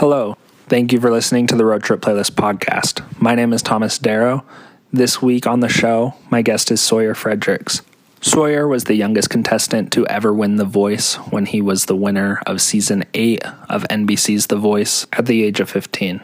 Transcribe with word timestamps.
Hello. 0.00 0.34
Thank 0.68 0.94
you 0.94 0.98
for 0.98 1.10
listening 1.10 1.46
to 1.48 1.56
the 1.56 1.66
Road 1.66 1.82
Trip 1.82 2.00
Playlist 2.00 2.30
podcast. 2.30 3.04
My 3.20 3.34
name 3.34 3.52
is 3.52 3.60
Thomas 3.60 3.98
Darrow. 3.98 4.46
This 4.90 5.20
week 5.20 5.46
on 5.46 5.60
the 5.60 5.68
show, 5.68 6.14
my 6.30 6.40
guest 6.40 6.70
is 6.70 6.80
Sawyer 6.80 7.14
Fredericks. 7.14 7.82
Sawyer 8.22 8.66
was 8.66 8.84
the 8.84 8.94
youngest 8.94 9.28
contestant 9.28 9.92
to 9.92 10.06
ever 10.06 10.32
win 10.32 10.56
The 10.56 10.64
Voice 10.64 11.16
when 11.16 11.44
he 11.44 11.60
was 11.60 11.84
the 11.84 11.94
winner 11.94 12.40
of 12.46 12.62
season 12.62 13.04
8 13.12 13.44
of 13.68 13.82
NBC's 13.90 14.46
The 14.46 14.56
Voice 14.56 15.06
at 15.12 15.26
the 15.26 15.44
age 15.44 15.60
of 15.60 15.68
15. 15.68 16.22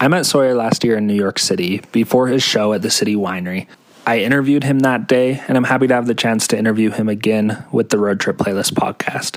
I 0.00 0.08
met 0.08 0.24
Sawyer 0.24 0.54
last 0.54 0.82
year 0.82 0.96
in 0.96 1.06
New 1.06 1.12
York 1.12 1.38
City 1.38 1.82
before 1.92 2.28
his 2.28 2.42
show 2.42 2.72
at 2.72 2.80
the 2.80 2.90
City 2.90 3.16
Winery. 3.16 3.66
I 4.06 4.20
interviewed 4.20 4.64
him 4.64 4.80
that 4.80 5.06
day, 5.06 5.42
and 5.46 5.56
I'm 5.56 5.64
happy 5.64 5.86
to 5.86 5.94
have 5.94 6.06
the 6.06 6.14
chance 6.14 6.46
to 6.48 6.58
interview 6.58 6.90
him 6.90 7.08
again 7.08 7.64
with 7.70 7.90
the 7.90 7.98
Road 7.98 8.18
Trip 8.18 8.38
Playlist 8.38 8.72
podcast. 8.72 9.36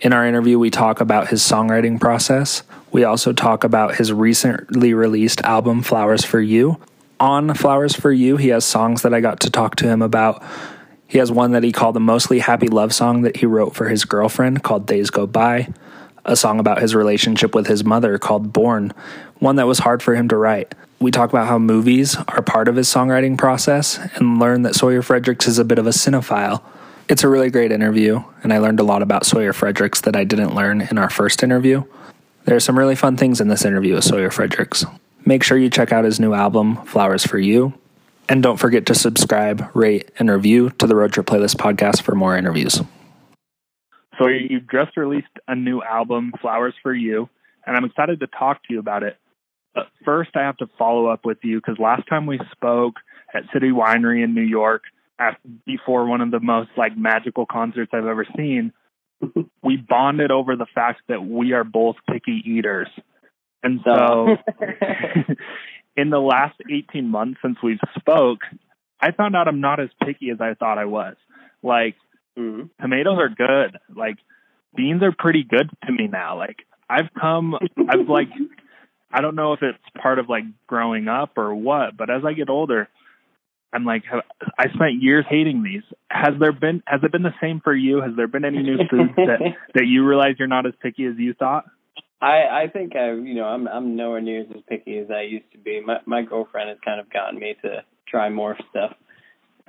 In 0.00 0.12
our 0.12 0.26
interview, 0.26 0.58
we 0.58 0.68
talk 0.68 1.00
about 1.00 1.28
his 1.28 1.42
songwriting 1.42 2.00
process. 2.00 2.64
We 2.90 3.04
also 3.04 3.32
talk 3.32 3.62
about 3.62 3.94
his 3.96 4.12
recently 4.12 4.94
released 4.94 5.40
album, 5.42 5.82
Flowers 5.82 6.24
for 6.24 6.40
You. 6.40 6.80
On 7.20 7.54
Flowers 7.54 7.94
for 7.94 8.10
You, 8.10 8.36
he 8.36 8.48
has 8.48 8.64
songs 8.64 9.02
that 9.02 9.14
I 9.14 9.20
got 9.20 9.40
to 9.40 9.50
talk 9.50 9.76
to 9.76 9.86
him 9.86 10.02
about 10.02 10.42
he 11.06 11.18
has 11.18 11.30
one 11.30 11.52
that 11.52 11.62
he 11.62 11.72
called 11.72 11.96
the 11.96 12.00
mostly 12.00 12.40
happy 12.40 12.68
love 12.68 12.92
song 12.92 13.22
that 13.22 13.36
he 13.36 13.46
wrote 13.46 13.74
for 13.74 13.88
his 13.88 14.04
girlfriend 14.04 14.62
called 14.62 14.86
Days 14.86 15.10
Go 15.10 15.26
By, 15.26 15.72
a 16.24 16.36
song 16.36 16.60
about 16.60 16.80
his 16.80 16.94
relationship 16.94 17.54
with 17.54 17.66
his 17.66 17.84
mother 17.84 18.18
called 18.18 18.52
Born, 18.52 18.92
one 19.38 19.56
that 19.56 19.66
was 19.66 19.80
hard 19.80 20.02
for 20.02 20.14
him 20.14 20.28
to 20.28 20.36
write. 20.36 20.74
We 21.02 21.10
talk 21.10 21.30
about 21.30 21.48
how 21.48 21.58
movies 21.58 22.14
are 22.28 22.42
part 22.42 22.68
of 22.68 22.76
his 22.76 22.86
songwriting 22.86 23.38
process 23.38 23.98
and 24.16 24.38
learn 24.38 24.62
that 24.62 24.74
Sawyer 24.74 25.00
Fredericks 25.00 25.48
is 25.48 25.58
a 25.58 25.64
bit 25.64 25.78
of 25.78 25.86
a 25.86 25.90
cinephile. 25.90 26.62
It's 27.08 27.24
a 27.24 27.28
really 27.28 27.48
great 27.48 27.72
interview, 27.72 28.22
and 28.42 28.52
I 28.52 28.58
learned 28.58 28.80
a 28.80 28.84
lot 28.84 29.00
about 29.00 29.24
Sawyer 29.24 29.54
Fredericks 29.54 30.02
that 30.02 30.14
I 30.14 30.24
didn't 30.24 30.54
learn 30.54 30.82
in 30.82 30.98
our 30.98 31.08
first 31.08 31.42
interview. 31.42 31.84
There 32.44 32.54
are 32.54 32.60
some 32.60 32.78
really 32.78 32.96
fun 32.96 33.16
things 33.16 33.40
in 33.40 33.48
this 33.48 33.64
interview 33.64 33.94
with 33.94 34.04
Sawyer 34.04 34.30
Fredericks. 34.30 34.84
Make 35.24 35.42
sure 35.42 35.56
you 35.56 35.70
check 35.70 35.90
out 35.90 36.04
his 36.04 36.20
new 36.20 36.34
album, 36.34 36.76
Flowers 36.84 37.26
for 37.26 37.38
You, 37.38 37.72
and 38.28 38.42
don't 38.42 38.58
forget 38.58 38.84
to 38.86 38.94
subscribe, 38.94 39.70
rate, 39.74 40.10
and 40.18 40.30
review 40.30 40.68
to 40.78 40.86
the 40.86 40.94
Road 40.94 41.14
Trip 41.14 41.24
Playlist 41.24 41.56
podcast 41.56 42.02
for 42.02 42.14
more 42.14 42.36
interviews. 42.36 42.82
So 44.18 44.26
you 44.26 44.60
just 44.70 44.98
released 44.98 45.28
a 45.48 45.54
new 45.54 45.82
album, 45.82 46.34
Flowers 46.42 46.74
for 46.82 46.92
You, 46.92 47.30
and 47.66 47.74
I'm 47.74 47.86
excited 47.86 48.20
to 48.20 48.26
talk 48.26 48.62
to 48.64 48.74
you 48.74 48.80
about 48.80 49.02
it. 49.02 49.16
But 49.74 49.86
first, 50.04 50.30
I 50.34 50.40
have 50.40 50.56
to 50.58 50.66
follow 50.78 51.06
up 51.06 51.24
with 51.24 51.38
you 51.42 51.58
because 51.58 51.78
last 51.78 52.08
time 52.08 52.26
we 52.26 52.40
spoke 52.52 52.94
at 53.34 53.42
City 53.52 53.70
Winery 53.70 54.24
in 54.24 54.34
New 54.34 54.42
York, 54.42 54.82
after, 55.18 55.48
before 55.66 56.06
one 56.06 56.20
of 56.20 56.30
the 56.30 56.40
most 56.40 56.70
like 56.76 56.96
magical 56.96 57.46
concerts 57.46 57.92
I've 57.94 58.06
ever 58.06 58.26
seen, 58.36 58.72
we 59.62 59.76
bonded 59.76 60.30
over 60.30 60.56
the 60.56 60.66
fact 60.74 61.02
that 61.08 61.24
we 61.24 61.52
are 61.52 61.64
both 61.64 61.96
picky 62.10 62.42
eaters. 62.44 62.88
And 63.62 63.80
so 63.84 64.36
in 65.96 66.10
the 66.10 66.18
last 66.18 66.56
18 66.70 67.06
months 67.06 67.40
since 67.42 67.58
we've 67.62 67.78
spoke, 67.98 68.40
I 69.00 69.12
found 69.12 69.36
out 69.36 69.48
I'm 69.48 69.60
not 69.60 69.80
as 69.80 69.90
picky 70.04 70.30
as 70.30 70.40
I 70.40 70.54
thought 70.54 70.78
I 70.78 70.86
was. 70.86 71.16
Like 71.62 71.96
mm-hmm. 72.38 72.66
tomatoes 72.80 73.18
are 73.18 73.28
good. 73.28 73.78
Like 73.94 74.16
beans 74.74 75.02
are 75.02 75.14
pretty 75.16 75.44
good 75.44 75.70
to 75.86 75.92
me 75.92 76.06
now. 76.06 76.38
Like 76.38 76.56
I've 76.88 77.10
come 77.18 77.54
I've 77.88 78.08
like 78.08 78.28
I 79.12 79.20
don't 79.20 79.34
know 79.34 79.52
if 79.52 79.62
it's 79.62 79.78
part 80.00 80.18
of 80.18 80.28
like 80.28 80.44
growing 80.66 81.08
up 81.08 81.36
or 81.36 81.54
what, 81.54 81.96
but 81.96 82.10
as 82.10 82.22
I 82.24 82.32
get 82.32 82.48
older, 82.48 82.88
I'm 83.72 83.84
like 83.84 84.02
I 84.58 84.68
spent 84.74 85.00
years 85.00 85.24
hating 85.28 85.62
these. 85.62 85.82
Has 86.10 86.34
there 86.38 86.52
been 86.52 86.82
has 86.86 87.00
it 87.02 87.12
been 87.12 87.22
the 87.22 87.34
same 87.40 87.60
for 87.62 87.74
you? 87.74 88.00
Has 88.00 88.12
there 88.16 88.28
been 88.28 88.44
any 88.44 88.62
new 88.62 88.78
foods 88.90 89.12
that 89.16 89.38
that 89.74 89.86
you 89.86 90.06
realize 90.06 90.36
you're 90.38 90.48
not 90.48 90.66
as 90.66 90.72
picky 90.80 91.06
as 91.06 91.14
you 91.18 91.34
thought? 91.34 91.64
I 92.20 92.64
I 92.64 92.66
think 92.72 92.96
I 92.96 93.12
you 93.12 93.34
know 93.34 93.44
I'm 93.44 93.68
I'm 93.68 93.96
nowhere 93.96 94.20
near 94.20 94.40
as 94.40 94.46
picky 94.68 94.98
as 94.98 95.10
I 95.10 95.22
used 95.22 95.50
to 95.52 95.58
be. 95.58 95.80
My 95.80 95.98
my 96.04 96.22
girlfriend 96.22 96.68
has 96.68 96.78
kind 96.84 97.00
of 97.00 97.10
gotten 97.12 97.38
me 97.38 97.56
to 97.62 97.84
try 98.08 98.28
more 98.28 98.56
stuff. 98.70 98.92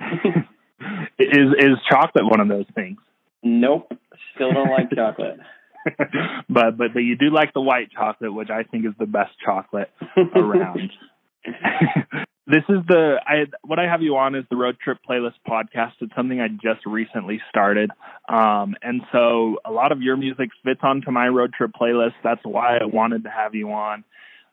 is 1.18 1.48
is 1.58 1.78
chocolate 1.88 2.24
one 2.24 2.40
of 2.40 2.48
those 2.48 2.66
things? 2.74 2.98
Nope, 3.42 3.92
still 4.34 4.52
don't 4.52 4.70
like 4.70 4.90
chocolate. 4.94 5.38
but 6.48 6.76
but 6.76 6.94
but 6.94 7.00
you 7.00 7.16
do 7.16 7.30
like 7.30 7.52
the 7.54 7.60
white 7.60 7.90
chocolate, 7.90 8.32
which 8.32 8.50
I 8.50 8.62
think 8.62 8.86
is 8.86 8.92
the 8.98 9.06
best 9.06 9.32
chocolate 9.44 9.90
around. 10.34 10.90
This 12.44 12.64
is 12.68 12.78
the 12.88 13.20
I 13.24 13.44
what 13.62 13.78
I 13.78 13.84
have 13.84 14.02
you 14.02 14.16
on 14.16 14.34
is 14.34 14.44
the 14.50 14.56
road 14.56 14.76
trip 14.82 14.98
playlist 15.08 15.34
podcast. 15.48 15.92
It's 16.00 16.14
something 16.16 16.40
I 16.40 16.48
just 16.48 16.84
recently 16.84 17.40
started, 17.48 17.90
um, 18.28 18.74
and 18.82 19.02
so 19.12 19.58
a 19.64 19.70
lot 19.70 19.92
of 19.92 20.02
your 20.02 20.16
music 20.16 20.50
fits 20.64 20.80
onto 20.82 21.12
my 21.12 21.28
road 21.28 21.52
trip 21.56 21.70
playlist. 21.80 22.14
That's 22.24 22.40
why 22.42 22.78
I 22.78 22.84
wanted 22.84 23.24
to 23.24 23.30
have 23.30 23.54
you 23.54 23.70
on. 23.70 24.04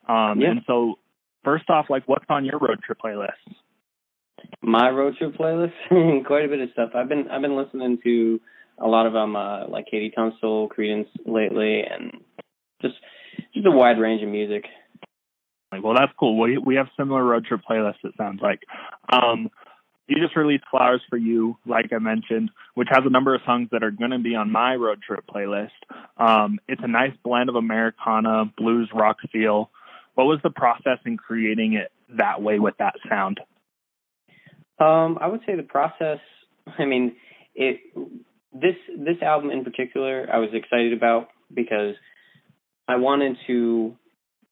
Um, 0.08 0.40
yeah. 0.40 0.52
And 0.52 0.60
so, 0.68 1.00
first 1.42 1.68
off, 1.68 1.86
like, 1.90 2.04
what's 2.06 2.24
on 2.28 2.44
your 2.44 2.60
road 2.60 2.78
trip 2.86 2.98
playlist? 3.04 3.32
My 4.62 4.88
road 4.90 5.16
trip 5.18 5.34
playlist, 5.34 5.72
quite 6.26 6.44
a 6.44 6.48
bit 6.48 6.60
of 6.60 6.70
stuff. 6.72 6.90
I've 6.94 7.08
been 7.08 7.28
I've 7.28 7.42
been 7.42 7.56
listening 7.56 7.98
to 8.04 8.40
a 8.80 8.86
lot 8.86 9.06
of 9.06 9.12
them 9.12 9.36
uh, 9.36 9.68
like 9.68 9.86
KT 9.86 10.14
Tunstall, 10.14 10.68
Creedence 10.68 11.08
lately, 11.26 11.82
and 11.82 12.12
just 12.82 12.94
just 13.54 13.66
a 13.66 13.70
wide 13.70 13.98
range 13.98 14.22
of 14.22 14.28
music. 14.28 14.64
Well, 15.72 15.94
that's 15.94 16.12
cool. 16.18 16.38
We 16.38 16.58
we 16.58 16.76
have 16.76 16.88
similar 16.96 17.22
road 17.22 17.44
trip 17.44 17.60
playlists. 17.68 18.04
It 18.04 18.14
sounds 18.16 18.40
like. 18.42 18.60
Um, 19.12 19.50
you 20.10 20.20
just 20.20 20.34
released 20.34 20.64
Flowers 20.68 21.00
for 21.08 21.16
You, 21.16 21.56
like 21.64 21.92
I 21.92 21.98
mentioned, 21.98 22.50
which 22.74 22.88
has 22.90 23.04
a 23.06 23.10
number 23.10 23.32
of 23.32 23.42
songs 23.46 23.68
that 23.70 23.84
are 23.84 23.92
going 23.92 24.10
to 24.10 24.18
be 24.18 24.34
on 24.34 24.50
my 24.50 24.74
road 24.74 25.00
trip 25.06 25.24
playlist. 25.32 25.68
Um, 26.16 26.58
it's 26.66 26.82
a 26.82 26.88
nice 26.88 27.12
blend 27.22 27.48
of 27.48 27.54
Americana, 27.54 28.52
blues, 28.56 28.90
rock 28.92 29.18
feel. 29.30 29.70
What 30.14 30.24
was 30.24 30.40
the 30.42 30.50
process 30.50 30.98
in 31.06 31.16
creating 31.16 31.74
it 31.74 31.92
that 32.18 32.42
way 32.42 32.58
with 32.58 32.74
that 32.78 32.94
sound? 33.08 33.38
Um, 34.80 35.16
I 35.20 35.28
would 35.28 35.42
say 35.46 35.54
the 35.54 35.62
process. 35.62 36.18
I 36.76 36.86
mean, 36.86 37.14
it 37.54 37.78
this 38.52 38.76
this 38.88 39.22
album 39.22 39.50
in 39.50 39.64
particular, 39.64 40.28
I 40.32 40.38
was 40.38 40.50
excited 40.52 40.92
about 40.92 41.28
because 41.52 41.94
I 42.88 42.96
wanted 42.96 43.36
to 43.46 43.96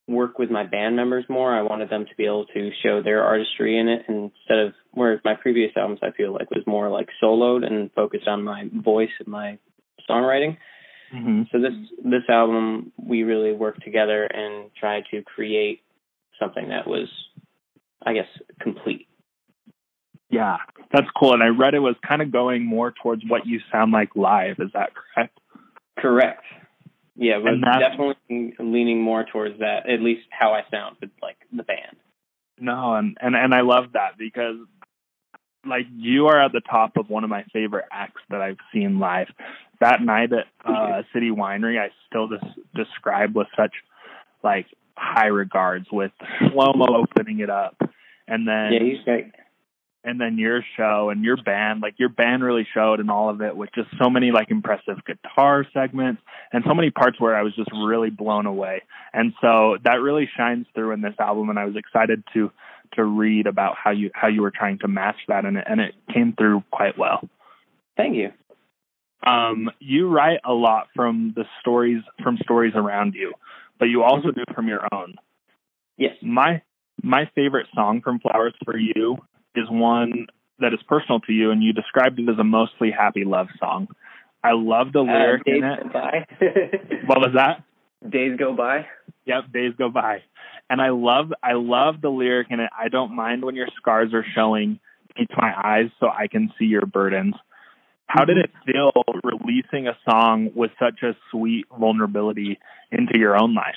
work 0.06 0.38
with 0.38 0.50
my 0.50 0.64
band 0.64 0.97
members 0.97 1.25
more. 1.28 1.54
I 1.54 1.62
wanted 1.62 1.91
them 1.91 2.06
to 2.06 2.16
be 2.16 2.25
able 2.25 2.47
to 2.47 2.70
show 2.82 3.03
their 3.03 3.22
artistry 3.25 3.78
in 3.78 3.88
it 3.88 4.03
instead 4.08 4.58
of 4.58 4.72
whereas 4.92 5.20
my 5.25 5.34
previous 5.34 5.72
albums 5.76 6.00
I 6.03 6.12
feel 6.12 6.32
like 6.32 6.50
was 6.50 6.64
more 6.66 6.88
like 6.88 7.08
soloed 7.22 7.66
and 7.66 7.92
focused 7.92 8.26
on 8.26 8.42
my 8.42 8.69
voice 8.72 9.10
and 9.19 9.28
my 9.28 9.58
songwriting. 10.08 10.56
Mm-hmm. 11.14 11.42
So 11.53 11.60
this 11.60 11.72
this 12.04 12.22
album 12.28 12.92
we 12.97 13.22
really 13.22 13.53
worked 13.53 13.82
together 13.84 14.25
and 14.25 14.70
tried 14.78 15.04
to 15.10 15.22
create 15.22 15.82
something 16.41 16.69
that 16.69 16.87
was 16.87 17.08
I 18.04 18.14
guess 18.14 18.28
complete. 18.60 19.07
Yeah, 20.31 20.59
that's 20.93 21.06
cool. 21.19 21.33
And 21.33 21.43
I 21.43 21.49
read 21.49 21.75
it 21.75 21.81
was 21.81 21.97
kind 22.06 22.22
of 22.22 22.31
going 22.31 22.65
more 22.65 22.93
towards 23.03 23.22
what 23.27 23.47
you 23.47 23.61
sound 23.72 23.93
like 23.93 24.11
live. 24.15 24.56
Is 24.59 24.71
that 24.75 24.91
correct? 24.94 25.39
Correct. 25.99 26.44
Yeah, 27.16 27.41
but 27.43 27.66
definitely 27.81 28.55
leaning 28.61 29.03
more 29.03 29.25
towards 29.25 29.59
that. 29.59 29.88
At 29.88 30.00
least 30.00 30.27
how 30.31 30.53
I 30.53 30.62
sound 30.71 30.97
with 31.00 31.11
like 31.21 31.37
the 31.53 31.65
band. 31.65 31.97
No, 32.61 32.94
and 32.94 33.17
and 33.21 33.34
and 33.34 33.55
I 33.55 33.62
love 33.62 33.93
that 33.94 34.19
because 34.19 34.56
like 35.67 35.87
you 35.97 36.27
are 36.27 36.41
at 36.41 36.53
the 36.53 36.61
top 36.61 36.97
of 36.97 37.11
one 37.11 37.25
of 37.25 37.31
my 37.31 37.44
favorite 37.53 37.87
acts 37.91 38.21
that 38.31 38.41
I've 38.41 38.59
seen 38.72 39.00
live. 39.00 39.27
That 39.81 40.00
night 40.03 40.31
at 40.33 40.47
uh, 40.65 41.03
City 41.12 41.31
Winery, 41.31 41.78
I 41.78 41.91
still 42.09 42.28
des- 42.28 42.55
describe 42.75 43.34
with 43.34 43.49
such 43.56 43.72
like 44.44 44.67
high 44.97 45.27
regards 45.27 45.87
with 45.91 46.12
slow 46.38 46.72
mo 46.75 46.87
opening 46.94 47.41
it 47.41 47.50
up, 47.50 47.77
and 48.28 48.47
then 48.47 48.72
yeah, 48.72 48.83
he's 48.83 49.05
great 49.05 49.27
and 50.04 50.20
then 50.20 50.38
your 50.38 50.62
show 50.76 51.10
and 51.10 51.25
your 51.25 51.36
band 51.36 51.81
like 51.81 51.94
your 51.98 52.09
band 52.09 52.42
really 52.44 52.66
showed 52.72 53.00
in 53.00 53.10
all 53.10 53.31
of 53.31 53.41
it 53.41 53.56
with 53.56 53.70
just 53.75 53.88
so 54.03 54.09
many 54.09 54.31
like 54.31 54.50
impressive 54.50 55.04
guitar 55.04 55.66
segments 55.75 56.22
and 56.53 56.64
so 56.66 56.75
many 56.75 56.91
parts 56.91 57.20
where 57.20 57.34
I 57.34 57.42
was 57.42 57.54
just 57.54 57.70
really 57.72 58.10
blown 58.10 58.47
away. 58.47 58.82
And 59.12 59.32
so 59.41 59.76
that 59.84 60.00
really 60.00 60.28
shines 60.37 60.67
through 60.75 60.93
in 60.93 61.00
this 61.00 61.14
album 61.19 61.50
and 61.50 61.58
I 61.58 61.64
was 61.64 61.76
excited 61.76 62.23
to 62.34 62.50
to 62.94 63.05
read 63.05 63.46
about 63.46 63.75
how 63.82 63.90
you 63.90 64.11
how 64.14 64.28
you 64.28 64.43
were 64.43 64.52
trying 64.52 64.78
to 64.78 64.88
match 64.88 65.17
that 65.28 65.44
and 65.44 65.58
it 65.58 65.64
and 65.69 65.81
it 65.81 65.94
came 66.12 66.32
through 66.32 66.62
quite 66.70 66.96
well. 66.96 67.28
Thank 67.96 68.17
you. 68.17 68.31
Um 69.26 69.69
you 69.81 70.08
write 70.08 70.40
a 70.44 70.52
lot 70.52 70.88
from 70.94 71.32
the 71.34 71.44
stories 71.61 72.02
from 72.23 72.38
stories 72.43 72.75
around 72.76 73.14
you 73.14 73.34
but 73.78 73.87
you 73.87 74.02
also 74.02 74.31
do 74.31 74.44
from 74.55 74.69
your 74.69 74.87
own. 74.93 75.17
Yes. 75.96 76.14
My 76.23 76.62
my 77.02 77.31
favorite 77.34 77.67
song 77.75 78.00
from 78.02 78.20
Flowers 78.20 78.55
for 78.64 78.76
You 78.76 79.19
is 79.55 79.67
one 79.71 80.27
that 80.59 80.73
is 80.73 80.81
personal 80.89 81.21
to 81.21 81.33
you, 81.33 81.50
and 81.50 81.62
you 81.62 81.73
described 81.73 82.19
it 82.19 82.29
as 82.29 82.39
a 82.39 82.45
mostly 82.45 82.91
happy 82.91 83.25
love 83.25 83.49
song. 83.59 83.89
I 84.43 84.53
love 84.53 84.93
the 84.93 85.00
uh, 85.00 85.05
lyric 85.05 85.43
uh, 85.47 85.50
in 85.50 85.65
it. 85.65 87.05
what 87.06 87.19
was 87.19 87.33
that? 87.35 87.65
Days 88.09 88.39
go 88.39 88.55
by. 88.55 88.87
Yep, 89.27 89.53
days 89.53 89.73
go 89.77 89.91
by. 89.91 90.23
And 90.71 90.81
I 90.81 90.91
love 90.91 91.33
I 91.43 91.55
love 91.55 92.00
the 92.00 92.11
lyric 92.11 92.49
in 92.50 92.61
it. 92.61 92.71
I 92.79 92.89
don't 92.89 93.15
mind 93.15 93.45
when 93.45 93.56
your 93.56 93.69
scars 93.77 94.12
are 94.12 94.25
showing 94.35 94.79
to 95.17 95.27
my 95.37 95.53
eyes 95.53 95.91
so 95.99 96.06
I 96.06 96.29
can 96.29 96.53
see 96.59 96.67
your 96.67 96.87
burdens. 96.87 97.35
How 98.06 98.25
did 98.25 98.39
it 98.39 98.50
feel 98.65 98.93
releasing 99.23 99.89
a 99.89 99.99
song 100.09 100.50
with 100.55 100.71
such 100.79 101.03
a 101.03 101.17
sweet 101.31 101.67
vulnerability 101.79 102.59
into 102.91 103.19
your 103.19 103.37
own 103.37 103.55
life? 103.55 103.77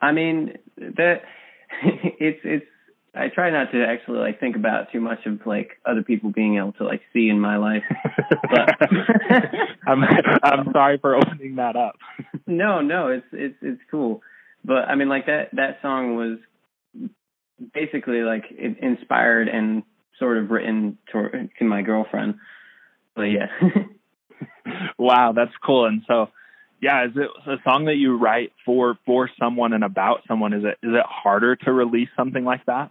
I 0.00 0.12
mean 0.12 0.58
that 0.76 1.22
it's 1.82 2.40
it's 2.44 2.66
I 3.16 3.28
try 3.28 3.50
not 3.50 3.72
to 3.72 3.84
actually 3.84 4.18
like 4.18 4.38
think 4.38 4.56
about 4.56 4.92
too 4.92 5.00
much 5.00 5.24
of 5.26 5.40
like 5.46 5.78
other 5.86 6.02
people 6.02 6.30
being 6.30 6.58
able 6.58 6.72
to 6.74 6.84
like 6.84 7.00
see 7.12 7.28
in 7.28 7.40
my 7.40 7.56
life. 7.56 7.82
But 8.28 8.88
I'm 9.86 10.02
I'm 10.42 10.72
sorry 10.72 10.98
for 10.98 11.16
opening 11.16 11.56
that 11.56 11.76
up. 11.76 11.96
no, 12.46 12.80
no, 12.80 13.08
it's 13.08 13.26
it's 13.32 13.56
it's 13.62 13.80
cool. 13.90 14.22
But 14.64 14.88
I 14.88 14.94
mean 14.94 15.08
like 15.08 15.26
that 15.26 15.50
that 15.54 15.78
song 15.82 16.16
was 16.16 16.38
basically 17.72 18.20
like 18.20 18.44
it 18.50 18.78
inspired 18.82 19.48
and 19.48 19.82
sort 20.18 20.38
of 20.38 20.50
written 20.50 20.98
to, 21.12 21.48
to 21.58 21.64
my 21.64 21.82
girlfriend. 21.82 22.36
But 23.14 23.24
yeah. 23.24 23.46
wow, 24.98 25.32
that's 25.34 25.54
cool. 25.64 25.86
And 25.86 26.02
so 26.06 26.28
yeah, 26.80 27.06
is 27.06 27.12
it 27.16 27.30
a 27.46 27.56
song 27.64 27.86
that 27.86 27.96
you 27.96 28.18
write 28.18 28.52
for 28.64 28.98
for 29.06 29.30
someone 29.40 29.72
and 29.72 29.84
about 29.84 30.22
someone? 30.28 30.52
Is 30.52 30.64
it 30.64 30.78
is 30.86 30.94
it 30.94 31.06
harder 31.06 31.56
to 31.56 31.72
release 31.72 32.08
something 32.16 32.44
like 32.44 32.64
that? 32.66 32.90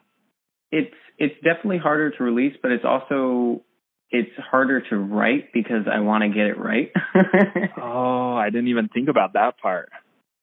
It's 0.72 0.94
it's 1.18 1.36
definitely 1.36 1.78
harder 1.78 2.12
to 2.12 2.24
release, 2.24 2.56
but 2.62 2.72
it's 2.72 2.86
also 2.86 3.64
it's 4.12 4.32
harder 4.38 4.82
to 4.90 4.98
write 4.98 5.52
because 5.54 5.86
I 5.92 6.00
want 6.00 6.24
to 6.24 6.30
get 6.30 6.48
it 6.48 6.58
right. 6.60 6.92
oh, 7.82 8.34
I 8.34 8.50
didn't 8.50 8.68
even 8.68 8.90
think 8.90 9.10
about 9.10 9.34
that 9.34 9.58
part. 9.60 9.90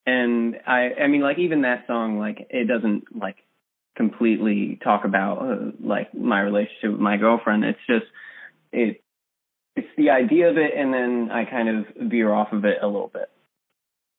And 0.06 0.56
I 0.66 0.90
I 1.02 1.06
mean 1.08 1.20
like 1.20 1.38
even 1.38 1.62
that 1.62 1.86
song 1.86 2.18
like 2.18 2.46
it 2.50 2.66
doesn't 2.66 3.04
like 3.16 3.36
completely 3.96 4.78
talk 4.82 5.04
about 5.04 5.38
uh, 5.38 5.70
like 5.80 6.14
my 6.14 6.40
relationship 6.40 6.92
with 6.92 7.00
my 7.00 7.16
girlfriend. 7.16 7.64
It's 7.64 7.78
just 7.86 8.06
it 8.72 9.02
it's 9.76 9.88
the 9.96 10.10
idea 10.10 10.50
of 10.50 10.56
it 10.56 10.72
and 10.76 10.92
then 10.92 11.30
I 11.30 11.44
kind 11.44 11.68
of 11.68 12.10
veer 12.10 12.32
off 12.32 12.52
of 12.52 12.64
it 12.64 12.78
a 12.82 12.86
little 12.86 13.10
bit. 13.12 13.30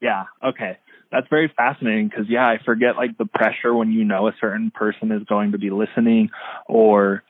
Yeah, 0.01 0.25
okay 0.43 0.77
that's 1.13 1.27
very 1.29 1.51
fascinating 1.55 2.07
because 2.07 2.25
yeah, 2.27 2.45
I 2.45 2.57
forget 2.65 2.95
like 2.97 3.17
the 3.19 3.25
pressure 3.25 3.73
when 3.73 3.91
you 3.91 4.03
know 4.03 4.27
a 4.27 4.33
certain 4.41 4.71
person 4.71 5.11
is 5.11 5.23
going 5.25 5.51
to 5.51 5.59
be 5.59 5.69
listening 5.69 6.31
or 6.67 7.23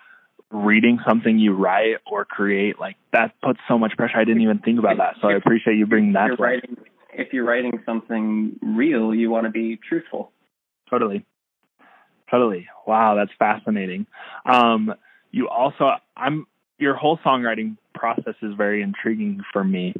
reading 0.50 1.00
something 1.06 1.38
you 1.38 1.54
write 1.54 1.98
or 2.10 2.24
create. 2.24 2.80
Like 2.80 2.96
that 3.12 3.34
puts 3.42 3.60
so 3.68 3.78
much 3.78 3.92
pressure. 3.98 4.18
I 4.18 4.24
didn't 4.24 4.42
even 4.42 4.60
think 4.60 4.80
about 4.80 4.98
that. 4.98 5.16
So 5.22 5.28
I 5.28 5.34
appreciate 5.34 5.76
you 5.76 5.86
bringing 5.86 6.14
that. 6.14 6.32
If 6.32 6.40
you're, 6.40 6.48
writing, 6.48 6.78
if 7.14 7.34
you're 7.34 7.46
writing 7.46 7.80
something 7.86 8.58
real, 8.62 9.14
you 9.14 9.30
want 9.30 9.48
to 9.48 9.52
be 9.52 9.78
truthful. 9.90 10.32
Totally. 10.90 11.26
Totally. 12.32 12.68
Wow, 12.88 13.16
that's 13.16 13.32
fascinating. 13.38 14.08
Um, 14.46 14.94
you 15.32 15.50
also, 15.50 15.92
I'm 16.16 16.48
your 16.78 16.96
whole 16.96 17.18
songwriting 17.18 17.78
process 17.94 18.36
is 18.42 18.54
very 18.56 18.82
intriguing 18.82 19.42
for 19.52 19.64
me, 19.64 19.94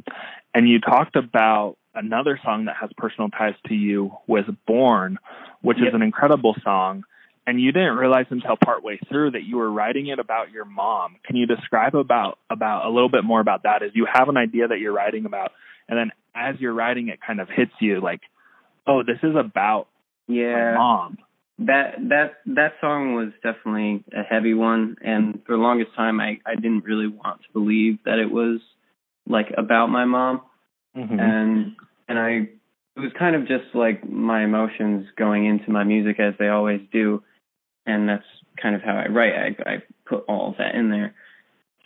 and 0.54 0.68
you 0.68 0.80
talked 0.80 1.16
about 1.16 1.76
another 1.94 2.38
song 2.44 2.66
that 2.66 2.76
has 2.80 2.90
personal 2.96 3.30
ties 3.30 3.54
to 3.68 3.74
you 3.74 4.12
was 4.26 4.44
Born, 4.66 5.18
which 5.62 5.78
yep. 5.78 5.88
is 5.88 5.94
an 5.94 6.02
incredible 6.02 6.54
song. 6.62 7.04
And 7.46 7.60
you 7.60 7.72
didn't 7.72 7.96
realize 7.96 8.26
until 8.30 8.56
partway 8.62 8.98
through 9.08 9.32
that 9.32 9.44
you 9.44 9.56
were 9.56 9.70
writing 9.70 10.06
it 10.06 10.18
about 10.18 10.50
your 10.50 10.64
mom. 10.64 11.16
Can 11.26 11.36
you 11.36 11.46
describe 11.46 11.94
about 11.94 12.38
about 12.48 12.86
a 12.86 12.88
little 12.88 13.10
bit 13.10 13.22
more 13.22 13.40
about 13.40 13.64
that? 13.64 13.82
Is 13.82 13.90
you 13.94 14.06
have 14.10 14.30
an 14.30 14.38
idea 14.38 14.68
that 14.68 14.78
you're 14.78 14.94
writing 14.94 15.26
about, 15.26 15.52
and 15.86 15.98
then 15.98 16.10
as 16.34 16.58
you're 16.58 16.72
writing, 16.72 17.08
it 17.08 17.18
kind 17.24 17.40
of 17.40 17.48
hits 17.54 17.72
you 17.80 18.00
like, 18.00 18.20
oh, 18.86 19.02
this 19.02 19.18
is 19.22 19.36
about 19.36 19.88
yeah 20.26 20.74
mom. 20.74 21.18
That 21.58 21.96
that 22.08 22.32
that 22.46 22.72
song 22.80 23.14
was 23.14 23.32
definitely 23.42 24.04
a 24.10 24.22
heavy 24.22 24.54
one, 24.54 24.96
and 25.02 25.42
for 25.44 25.52
the 25.52 25.62
longest 25.62 25.94
time, 25.94 26.20
I 26.20 26.40
I 26.46 26.54
didn't 26.54 26.84
really 26.84 27.08
want 27.08 27.42
to 27.42 27.52
believe 27.52 27.98
that 28.06 28.18
it 28.18 28.30
was 28.30 28.60
like 29.28 29.52
about 29.56 29.88
my 29.88 30.06
mom 30.06 30.40
mm-hmm. 30.96 31.18
and 31.18 31.76
and 32.08 32.18
I 32.18 32.48
it 32.96 33.00
was 33.00 33.12
kind 33.18 33.34
of 33.34 33.42
just 33.42 33.74
like 33.74 34.08
my 34.08 34.44
emotions 34.44 35.06
going 35.16 35.46
into 35.46 35.70
my 35.70 35.84
music 35.84 36.20
as 36.20 36.34
they 36.38 36.48
always 36.48 36.80
do, 36.92 37.22
and 37.86 38.08
that's 38.08 38.24
kind 38.60 38.76
of 38.76 38.82
how 38.82 38.96
I 38.96 39.08
write. 39.08 39.34
I 39.34 39.70
I 39.70 39.82
put 40.06 40.24
all 40.28 40.50
of 40.50 40.56
that 40.58 40.74
in 40.74 40.90
there. 40.90 41.14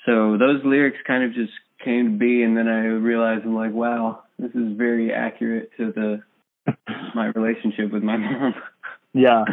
So 0.06 0.37
those 0.38 0.60
lyrics 0.64 0.99
kind 1.06 1.25
of 1.25 1.32
just 1.32 1.52
came 1.84 2.12
to 2.12 2.19
be, 2.19 2.43
and 2.43 2.56
then 2.56 2.69
I 2.69 2.84
realized 2.87 3.44
I'm 3.44 3.55
like, 3.55 3.72
wow, 3.72 4.22
this 4.38 4.50
is 4.50 4.76
very 4.76 5.12
accurate 5.12 5.70
to 5.78 5.93
the 5.93 6.22
my 7.14 7.26
relationship 7.26 7.93
with 7.93 8.02
my 8.02 8.16
mom. 8.16 8.55
Yeah. 9.14 9.44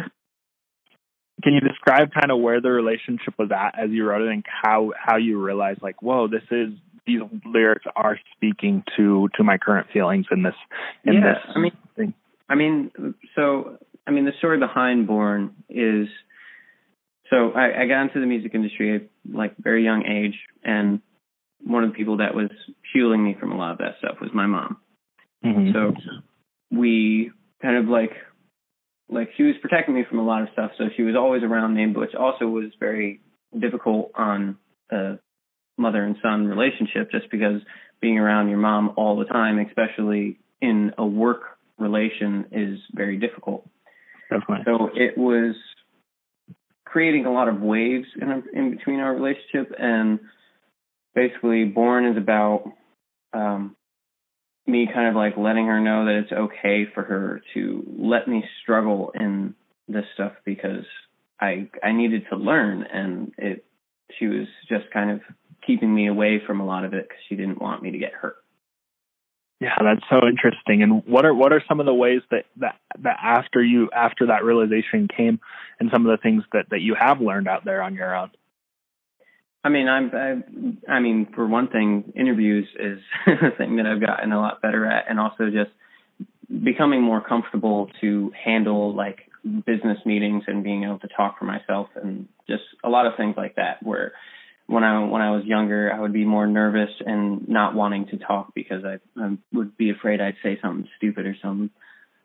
Can 1.42 1.54
you 1.54 1.60
describe 1.60 2.10
kind 2.12 2.30
of 2.30 2.40
where 2.40 2.60
the 2.60 2.70
relationship 2.70 3.34
was 3.38 3.50
at 3.50 3.78
as 3.78 3.90
you 3.90 4.04
wrote 4.04 4.22
it, 4.22 4.28
and 4.28 4.44
how 4.46 4.92
how 4.96 5.16
you 5.16 5.42
realized 5.42 5.80
like, 5.82 6.02
whoa, 6.02 6.28
this 6.28 6.42
is 6.50 6.74
these 7.06 7.20
lyrics 7.44 7.84
are 7.94 8.18
speaking 8.34 8.82
to 8.96 9.28
to 9.36 9.44
my 9.44 9.58
current 9.58 9.86
feelings 9.92 10.26
in 10.30 10.42
this 10.42 10.54
in 11.04 11.14
yeah, 11.14 11.20
this 11.20 11.52
I 11.54 11.58
mean, 11.58 11.72
thing. 11.96 12.14
I 12.48 12.54
mean, 12.54 12.90
so 13.34 13.78
I 14.06 14.10
mean, 14.10 14.24
the 14.24 14.32
story 14.38 14.58
behind 14.58 15.06
Born 15.06 15.54
is 15.68 16.08
so 17.30 17.52
I, 17.52 17.82
I 17.82 17.86
got 17.86 18.02
into 18.02 18.20
the 18.20 18.26
music 18.26 18.54
industry 18.54 18.96
at 18.96 19.02
like 19.32 19.56
very 19.58 19.84
young 19.84 20.04
age, 20.06 20.38
and 20.62 21.00
one 21.64 21.84
of 21.84 21.90
the 21.90 21.96
people 21.96 22.18
that 22.18 22.34
was 22.34 22.50
shielding 22.92 23.24
me 23.24 23.36
from 23.38 23.52
a 23.52 23.56
lot 23.56 23.72
of 23.72 23.78
that 23.78 23.96
stuff 23.98 24.16
was 24.20 24.30
my 24.32 24.46
mom. 24.46 24.76
Mm-hmm. 25.44 25.72
So 25.72 25.94
we 26.70 27.32
kind 27.62 27.76
of 27.76 27.86
like 27.86 28.12
like 29.08 29.30
she 29.36 29.44
was 29.44 29.54
protecting 29.60 29.94
me 29.94 30.04
from 30.08 30.18
a 30.18 30.24
lot 30.24 30.42
of 30.42 30.48
stuff, 30.52 30.72
so 30.78 30.84
she 30.96 31.02
was 31.02 31.14
always 31.16 31.42
around 31.42 31.74
me, 31.74 31.86
which 31.86 32.14
also 32.14 32.46
was 32.46 32.70
very 32.78 33.20
difficult 33.58 34.10
on 34.14 34.58
a 34.90 35.18
mother 35.76 36.02
and 36.02 36.16
son 36.22 36.46
relationship 36.46 37.10
just 37.10 37.30
because 37.30 37.60
being 38.00 38.18
around 38.18 38.48
your 38.48 38.58
mom 38.58 38.92
all 38.96 39.16
the 39.16 39.24
time, 39.24 39.58
especially 39.58 40.38
in 40.60 40.92
a 40.98 41.06
work 41.06 41.42
relation, 41.78 42.46
is 42.52 42.78
very 42.94 43.18
difficult. 43.18 43.68
Definitely. 44.30 44.64
So 44.64 44.90
it 44.94 45.16
was 45.16 45.54
creating 46.84 47.26
a 47.26 47.32
lot 47.32 47.48
of 47.48 47.60
waves 47.60 48.06
in, 48.20 48.42
in 48.52 48.70
between 48.70 49.00
our 49.00 49.14
relationship, 49.14 49.74
and 49.78 50.18
basically, 51.14 51.64
Born 51.64 52.06
is 52.06 52.16
about 52.16 52.72
um, 53.32 53.76
me 54.66 54.88
kind 54.92 55.08
of 55.08 55.14
like 55.14 55.36
letting 55.36 55.66
her 55.66 55.80
know 55.80 56.06
that 56.06 56.22
it's 56.24 56.32
okay 56.32 56.86
for 56.92 57.02
her 57.02 57.40
to 57.54 57.84
let 57.98 58.26
me 58.26 58.44
struggle 58.62 59.12
in 59.14 59.54
this 59.88 60.04
stuff 60.14 60.32
because 60.44 60.84
I 61.40 61.68
I 61.82 61.92
needed 61.92 62.24
to 62.30 62.36
learn, 62.36 62.82
and 62.82 63.32
it 63.38 63.64
she 64.18 64.26
was 64.26 64.46
just 64.68 64.90
kind 64.92 65.10
of 65.10 65.20
keeping 65.64 65.94
me 65.94 66.08
away 66.08 66.40
from 66.44 66.60
a 66.60 66.66
lot 66.66 66.84
of 66.84 66.94
it 66.94 67.08
because 67.08 67.22
she 67.28 67.36
didn't 67.36 67.60
want 67.60 67.82
me 67.82 67.92
to 67.92 67.98
get 67.98 68.12
hurt. 68.12 68.36
Yeah, 69.60 69.74
that's 69.82 70.02
so 70.10 70.26
interesting. 70.28 70.82
And 70.82 71.02
what 71.06 71.24
are 71.24 71.34
what 71.34 71.52
are 71.52 71.62
some 71.66 71.80
of 71.80 71.86
the 71.86 71.94
ways 71.94 72.20
that 72.30 72.44
that 72.58 72.76
that 73.02 73.16
after 73.22 73.62
you 73.62 73.88
after 73.94 74.26
that 74.26 74.44
realization 74.44 75.08
came, 75.08 75.40
and 75.80 75.88
some 75.92 76.06
of 76.06 76.16
the 76.16 76.22
things 76.22 76.42
that 76.52 76.66
that 76.70 76.80
you 76.80 76.94
have 76.98 77.20
learned 77.20 77.48
out 77.48 77.64
there 77.64 77.80
on 77.82 77.94
your 77.94 78.14
own? 78.14 78.30
I 79.64 79.70
mean, 79.70 79.88
I'm 79.88 80.10
I, 80.14 80.92
I 80.92 81.00
mean, 81.00 81.28
for 81.34 81.46
one 81.46 81.68
thing, 81.68 82.12
interviews 82.14 82.68
is 82.78 82.98
a 83.26 83.56
thing 83.56 83.76
that 83.76 83.86
I've 83.86 84.00
gotten 84.00 84.30
a 84.32 84.38
lot 84.38 84.60
better 84.60 84.84
at, 84.84 85.06
and 85.08 85.18
also 85.18 85.46
just 85.46 85.70
becoming 86.62 87.02
more 87.02 87.22
comfortable 87.26 87.88
to 88.02 88.32
handle 88.44 88.94
like 88.94 89.20
business 89.64 89.98
meetings 90.04 90.44
and 90.46 90.62
being 90.62 90.84
able 90.84 90.98
to 90.98 91.08
talk 91.08 91.38
for 91.38 91.44
myself 91.44 91.88
and 91.96 92.28
just 92.48 92.62
a 92.84 92.88
lot 92.88 93.06
of 93.06 93.12
things 93.16 93.34
like 93.36 93.56
that 93.56 93.82
where 93.82 94.12
when 94.66 94.82
I 94.82 95.04
when 95.04 95.22
I 95.22 95.30
was 95.30 95.44
younger, 95.44 95.92
I 95.92 96.00
would 96.00 96.12
be 96.12 96.24
more 96.24 96.46
nervous 96.46 96.90
and 97.04 97.48
not 97.48 97.74
wanting 97.74 98.06
to 98.08 98.18
talk 98.18 98.52
because 98.54 98.84
I, 98.84 98.98
I 99.20 99.36
would 99.52 99.76
be 99.76 99.90
afraid 99.90 100.20
I'd 100.20 100.36
say 100.42 100.58
something 100.60 100.88
stupid 100.96 101.26
or 101.26 101.36
something. 101.40 101.70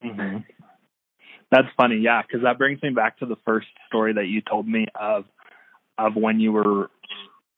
Mm-hmm. 0.04 0.38
That's 1.52 1.68
funny, 1.78 1.98
yeah, 1.98 2.22
because 2.22 2.44
that 2.44 2.58
brings 2.58 2.82
me 2.82 2.90
back 2.92 3.20
to 3.20 3.26
the 3.26 3.36
first 3.46 3.68
story 3.88 4.14
that 4.14 4.28
you 4.28 4.42
told 4.42 4.68
me 4.68 4.88
of 5.00 5.26
of 5.98 6.16
when 6.16 6.40
you 6.40 6.52
were 6.52 6.90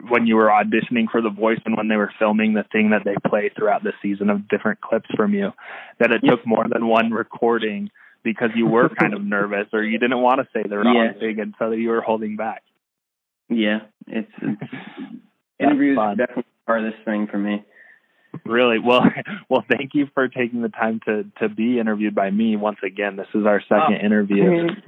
when 0.10 0.28
you 0.28 0.36
were 0.36 0.48
auditioning 0.48 1.10
for 1.10 1.22
The 1.22 1.30
Voice 1.30 1.60
and 1.66 1.78
when 1.78 1.88
they 1.88 1.96
were 1.96 2.12
filming 2.20 2.54
the 2.54 2.66
thing 2.72 2.90
that 2.90 3.04
they 3.06 3.16
play 3.30 3.50
throughout 3.56 3.84
the 3.84 3.94
season 4.02 4.30
of 4.30 4.50
different 4.50 4.82
clips 4.82 5.10
from 5.16 5.34
you. 5.34 5.54
That 6.00 6.12
it 6.12 6.28
took 6.28 6.46
more 6.46 6.66
than 6.68 6.88
one 6.88 7.12
recording 7.12 7.90
because 8.22 8.50
you 8.56 8.68
were 8.68 8.90
kind 8.90 9.14
of 9.14 9.24
nervous 9.24 9.68
or 9.72 9.82
you 9.84 9.98
didn't 10.00 10.22
want 10.22 10.42
to 10.42 10.48
say 10.54 10.68
the 10.68 10.78
wrong 10.78 11.12
yeah. 11.14 11.20
thing 11.20 11.40
and 11.40 11.54
so 11.58 11.72
you 11.72 11.90
were 11.90 12.02
holding 12.02 12.36
back. 12.36 12.64
Yeah, 13.56 13.80
it's, 14.08 14.32
it's 14.42 14.72
interviews 15.60 15.96
fun. 15.96 16.08
are 16.08 16.16
definitely 16.16 16.44
the 16.44 16.72
hardest 16.72 16.98
thing 17.06 17.28
for 17.28 17.38
me. 17.38 17.64
Really 18.46 18.80
well, 18.80 19.04
well. 19.50 19.64
Thank 19.70 19.92
you 19.94 20.08
for 20.14 20.28
taking 20.28 20.62
the 20.62 20.70
time 20.70 21.00
to 21.06 21.26
to 21.40 21.50
be 21.50 21.80
interviewed 21.80 22.16
by 22.16 22.32
me 22.32 22.56
once 22.56 22.80
again. 22.84 23.16
This 23.16 23.28
is 23.34 23.46
our 23.46 23.62
second 23.62 24.00
oh. 24.02 24.06
interview. 24.06 24.68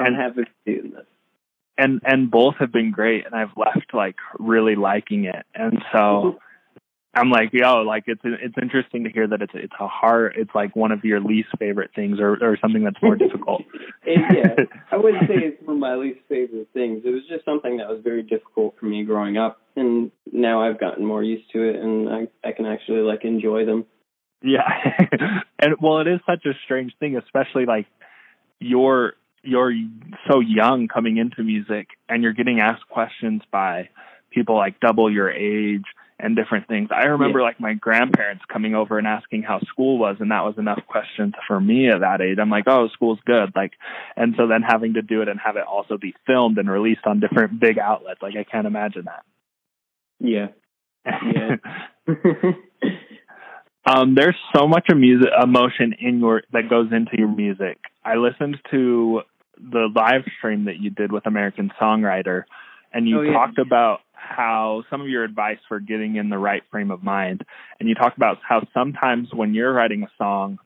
I'm 0.00 0.14
happy 0.14 0.42
to 0.42 0.50
do 0.66 0.82
this. 0.90 1.06
And 1.78 2.00
and 2.04 2.30
both 2.30 2.56
have 2.58 2.72
been 2.72 2.90
great, 2.90 3.24
and 3.24 3.34
I've 3.34 3.56
left 3.56 3.94
like 3.94 4.16
really 4.38 4.74
liking 4.74 5.24
it. 5.26 5.46
And 5.54 5.78
so 5.92 5.98
mm-hmm. 5.98 6.38
I'm 7.16 7.30
like, 7.30 7.50
yo, 7.52 7.82
like 7.82 8.04
it's 8.06 8.20
it's 8.24 8.54
interesting 8.60 9.04
to 9.04 9.10
hear 9.10 9.26
that 9.26 9.40
it's 9.40 9.52
it's 9.54 9.72
a 9.78 9.86
hard, 9.86 10.34
it's 10.36 10.50
like 10.54 10.74
one 10.74 10.92
of 10.92 11.04
your 11.04 11.20
least 11.20 11.48
favorite 11.58 11.90
things, 11.94 12.18
or 12.20 12.36
or 12.40 12.58
something 12.60 12.82
that's 12.84 13.00
more 13.02 13.16
difficult. 13.16 13.62
yeah, 14.06 14.54
I 14.92 14.96
wouldn't 14.96 15.28
say 15.28 15.34
it's 15.36 15.62
one 15.66 15.76
of 15.76 15.80
my 15.80 15.94
least 15.94 16.20
favorite 16.28 16.68
things. 16.72 17.02
It 17.04 17.10
was 17.10 17.22
just 17.28 17.44
something 17.44 17.76
that 17.78 17.88
was 17.88 18.00
very 18.02 18.22
difficult 18.22 18.76
for 18.78 18.86
me 18.86 19.04
growing 19.04 19.36
up, 19.36 19.60
and 19.76 20.10
now 20.32 20.62
I've 20.62 20.80
gotten 20.80 21.04
more 21.04 21.22
used 21.22 21.50
to 21.52 21.62
it, 21.62 21.76
and 21.76 22.08
I 22.08 22.48
I 22.48 22.52
can 22.52 22.66
actually 22.66 23.00
like 23.00 23.24
enjoy 23.24 23.64
them. 23.64 23.86
Yeah, 24.42 24.68
and 25.58 25.76
well, 25.80 26.00
it 26.00 26.08
is 26.08 26.20
such 26.26 26.44
a 26.46 26.52
strange 26.64 26.92
thing, 26.98 27.16
especially 27.16 27.64
like 27.64 27.86
you're 28.58 29.14
you're 29.42 29.72
so 30.30 30.40
young 30.40 30.88
coming 30.88 31.18
into 31.18 31.42
music, 31.42 31.88
and 32.08 32.22
you're 32.22 32.32
getting 32.32 32.60
asked 32.60 32.88
questions 32.88 33.42
by 33.52 33.88
people 34.30 34.56
like 34.56 34.80
double 34.80 35.12
your 35.12 35.30
age 35.30 35.84
and 36.18 36.36
different 36.36 36.68
things. 36.68 36.90
I 36.94 37.06
remember 37.06 37.40
yeah. 37.40 37.46
like 37.46 37.60
my 37.60 37.74
grandparents 37.74 38.44
coming 38.50 38.74
over 38.74 38.98
and 38.98 39.06
asking 39.06 39.42
how 39.42 39.60
school 39.60 39.98
was, 39.98 40.16
and 40.20 40.30
that 40.30 40.44
was 40.44 40.54
enough 40.58 40.80
questions 40.86 41.34
for 41.46 41.60
me 41.60 41.88
at 41.88 42.00
that 42.00 42.20
age. 42.20 42.38
I'm 42.40 42.50
like, 42.50 42.64
oh, 42.66 42.88
school's 42.92 43.18
good. 43.26 43.52
Like, 43.54 43.72
and 44.16 44.34
so 44.36 44.46
then 44.46 44.62
having 44.62 44.94
to 44.94 45.02
do 45.02 45.22
it 45.22 45.28
and 45.28 45.40
have 45.44 45.56
it 45.56 45.64
also 45.66 45.98
be 45.98 46.14
filmed 46.26 46.58
and 46.58 46.70
released 46.70 47.04
on 47.04 47.20
different 47.20 47.60
big 47.60 47.78
outlets, 47.78 48.22
like 48.22 48.34
I 48.36 48.44
can't 48.44 48.66
imagine 48.66 49.06
that. 49.06 49.24
Yeah. 50.20 50.48
Yeah. 51.04 51.56
um, 53.86 54.14
there's 54.14 54.36
so 54.54 54.66
much 54.66 54.86
music 54.94 55.28
emotion 55.42 55.94
in 55.98 56.20
your 56.20 56.42
that 56.52 56.70
goes 56.70 56.92
into 56.92 57.18
your 57.18 57.28
music. 57.28 57.78
I 58.04 58.16
listened 58.16 58.58
to 58.70 59.22
the 59.58 59.88
live 59.94 60.22
stream 60.38 60.66
that 60.66 60.78
you 60.78 60.90
did 60.90 61.12
with 61.12 61.26
American 61.26 61.70
Songwriter, 61.80 62.44
and 62.94 63.08
you 63.08 63.18
oh, 63.18 63.22
yeah. 63.22 63.32
talked 63.32 63.58
about 63.58 64.00
how 64.12 64.84
some 64.88 65.02
of 65.02 65.08
your 65.08 65.24
advice 65.24 65.58
for 65.68 65.80
getting 65.80 66.16
in 66.16 66.30
the 66.30 66.38
right 66.38 66.62
frame 66.70 66.90
of 66.90 67.02
mind, 67.02 67.44
and 67.78 67.88
you 67.88 67.94
talked 67.94 68.16
about 68.16 68.38
how 68.48 68.66
sometimes 68.72 69.28
when 69.34 69.52
you're 69.52 69.72
writing 69.72 70.04
a 70.04 70.10
song 70.16 70.58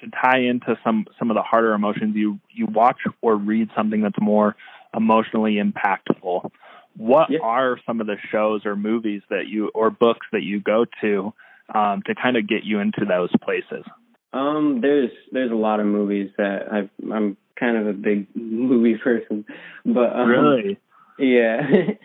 to 0.00 0.10
tie 0.10 0.40
into 0.40 0.76
some 0.82 1.06
some 1.18 1.30
of 1.30 1.36
the 1.36 1.42
harder 1.42 1.74
emotions, 1.74 2.16
you 2.16 2.40
you 2.50 2.66
watch 2.66 2.98
or 3.22 3.36
read 3.36 3.68
something 3.76 4.00
that's 4.00 4.20
more 4.20 4.56
emotionally 4.96 5.56
impactful. 5.56 6.50
What 6.96 7.30
yeah. 7.30 7.40
are 7.42 7.78
some 7.86 8.00
of 8.00 8.06
the 8.06 8.16
shows 8.30 8.64
or 8.64 8.76
movies 8.76 9.22
that 9.30 9.46
you 9.46 9.70
or 9.74 9.90
books 9.90 10.26
that 10.32 10.42
you 10.42 10.60
go 10.60 10.86
to 11.02 11.32
um, 11.74 12.02
to 12.06 12.14
kind 12.14 12.36
of 12.36 12.48
get 12.48 12.64
you 12.64 12.80
into 12.80 13.04
those 13.06 13.30
places? 13.42 13.84
Um, 14.32 14.80
there's 14.80 15.10
there's 15.32 15.52
a 15.52 15.56
lot 15.56 15.80
of 15.80 15.86
movies 15.86 16.30
that 16.38 16.72
I've, 16.72 16.90
I'm 17.12 17.36
kind 17.58 17.76
of 17.76 17.86
a 17.86 17.92
big 17.92 18.26
movie 18.34 18.96
person, 18.96 19.44
but 19.84 20.14
um, 20.14 20.28
really, 20.28 20.78
yeah, 21.18 21.60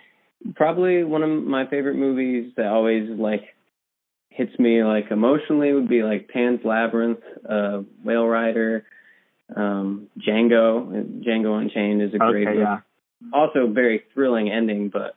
probably 0.56 1.04
one 1.04 1.24
of 1.24 1.30
my 1.30 1.68
favorite 1.68 1.96
movies 1.96 2.54
that 2.58 2.68
always 2.68 3.10
like 3.10 3.44
hits 4.30 4.58
me 4.58 4.84
like 4.84 5.12
emotionally 5.12 5.74
would 5.74 5.90
be 5.90 6.04
like 6.04 6.30
Pan's 6.30 6.62
Labyrinth, 6.64 7.20
uh, 7.48 7.82
Whale 8.04 8.26
Rider, 8.26 8.86
um, 9.56 10.08
Django. 10.18 11.24
Django 11.24 11.60
Unchained 11.60 12.02
is 12.02 12.14
a 12.14 12.24
okay, 12.24 12.32
great 12.32 12.48
movie. 12.48 12.60
Yeah. 12.60 12.80
Also, 13.34 13.68
very 13.68 14.04
thrilling 14.14 14.50
ending, 14.50 14.90
but 14.90 15.16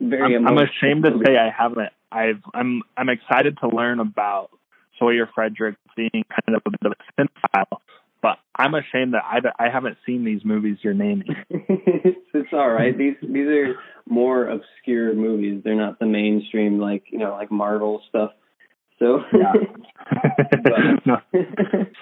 very. 0.00 0.36
I'm, 0.36 0.46
I'm 0.46 0.58
ashamed 0.58 1.04
to 1.04 1.18
say 1.24 1.36
I 1.36 1.50
haven't. 1.50 1.88
I've 2.10 2.42
I'm 2.52 2.82
I'm 2.96 3.08
excited 3.08 3.56
to 3.62 3.68
learn 3.68 4.00
about 4.00 4.50
Sawyer 4.98 5.28
Frederick 5.34 5.76
being 5.96 6.10
kind 6.12 6.56
of 6.56 6.62
a 6.66 6.70
bit 6.70 6.80
of 6.84 6.92
a 6.92 7.20
cinephile, 7.20 7.78
but 8.22 8.38
I'm 8.56 8.74
ashamed 8.74 9.14
that 9.14 9.24
I, 9.24 9.66
I 9.66 9.70
haven't 9.70 9.98
seen 10.06 10.24
these 10.24 10.42
movies 10.44 10.78
you're 10.82 10.94
naming. 10.94 11.34
it's, 11.50 12.18
it's 12.34 12.52
all 12.52 12.70
right. 12.70 12.96
These 12.96 13.16
these 13.20 13.48
are 13.48 13.74
more 14.08 14.48
obscure 14.48 15.14
movies. 15.14 15.62
They're 15.64 15.74
not 15.74 15.98
the 15.98 16.06
mainstream 16.06 16.78
like 16.78 17.04
you 17.10 17.18
know 17.18 17.32
like 17.32 17.50
Marvel 17.50 18.00
stuff. 18.08 18.30
So 18.98 19.18
yeah. 19.32 19.52
no. 21.06 21.16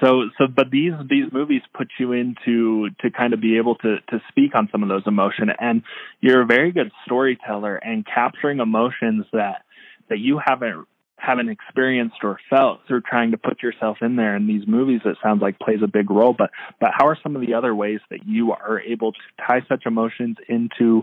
so 0.00 0.24
so 0.36 0.46
but 0.54 0.70
these 0.70 0.92
these 1.08 1.32
movies 1.32 1.62
put 1.74 1.88
you 1.98 2.12
into 2.12 2.90
to 3.00 3.10
kind 3.10 3.32
of 3.32 3.40
be 3.40 3.56
able 3.56 3.76
to 3.76 3.96
to 4.10 4.20
speak 4.28 4.54
on 4.54 4.68
some 4.70 4.82
of 4.82 4.88
those 4.88 5.02
emotion 5.06 5.48
and 5.58 5.82
you're 6.20 6.42
a 6.42 6.46
very 6.46 6.72
good 6.72 6.90
storyteller 7.06 7.76
and 7.76 8.04
capturing 8.06 8.60
emotions 8.60 9.24
that 9.32 9.62
that 10.10 10.18
you 10.18 10.40
haven't 10.44 10.86
haven't 11.20 11.48
experienced 11.48 12.16
or 12.22 12.38
felt 12.48 12.80
through 12.86 13.02
trying 13.02 13.30
to 13.30 13.36
put 13.36 13.62
yourself 13.62 13.98
in 14.00 14.16
there 14.16 14.36
in 14.36 14.46
these 14.46 14.66
movies 14.66 15.00
it 15.04 15.16
sounds 15.22 15.42
like 15.42 15.58
plays 15.58 15.80
a 15.82 15.88
big 15.88 16.10
role 16.10 16.34
but 16.36 16.50
but 16.80 16.90
how 16.92 17.06
are 17.06 17.18
some 17.22 17.36
of 17.36 17.42
the 17.42 17.54
other 17.54 17.74
ways 17.74 18.00
that 18.10 18.26
you 18.26 18.52
are 18.52 18.80
able 18.80 19.12
to 19.12 19.18
tie 19.46 19.60
such 19.68 19.84
emotions 19.86 20.36
into 20.48 21.02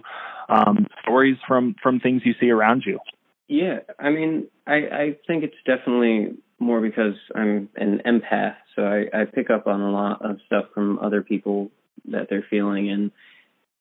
um, 0.50 0.88
stories 1.02 1.38
from 1.48 1.76
from 1.82 2.00
things 2.00 2.22
you 2.26 2.34
see 2.40 2.50
around 2.50 2.84
you? 2.86 3.00
Yeah 3.48 3.80
i 4.00 4.10
mean 4.10 4.48
i 4.66 4.76
i 4.76 5.18
think 5.28 5.44
it's 5.44 5.56
definitely 5.66 6.38
more 6.60 6.82
because 6.82 7.16
i'm 7.36 7.70
an 7.76 8.02
empath 8.06 8.56
so 8.76 8.84
i 8.84 9.22
i 9.22 9.26
pick 9.26 9.50
up 9.50 9.68
on 9.68 9.82
a 9.82 9.92
lot 9.92 10.24
of 10.24 10.40
stuff 10.46 10.66
from 10.74 11.00
other 11.00 11.22
people 11.22 11.72
that 12.06 12.28
they're 12.30 12.46
feeling 12.50 12.90
and 12.90 13.12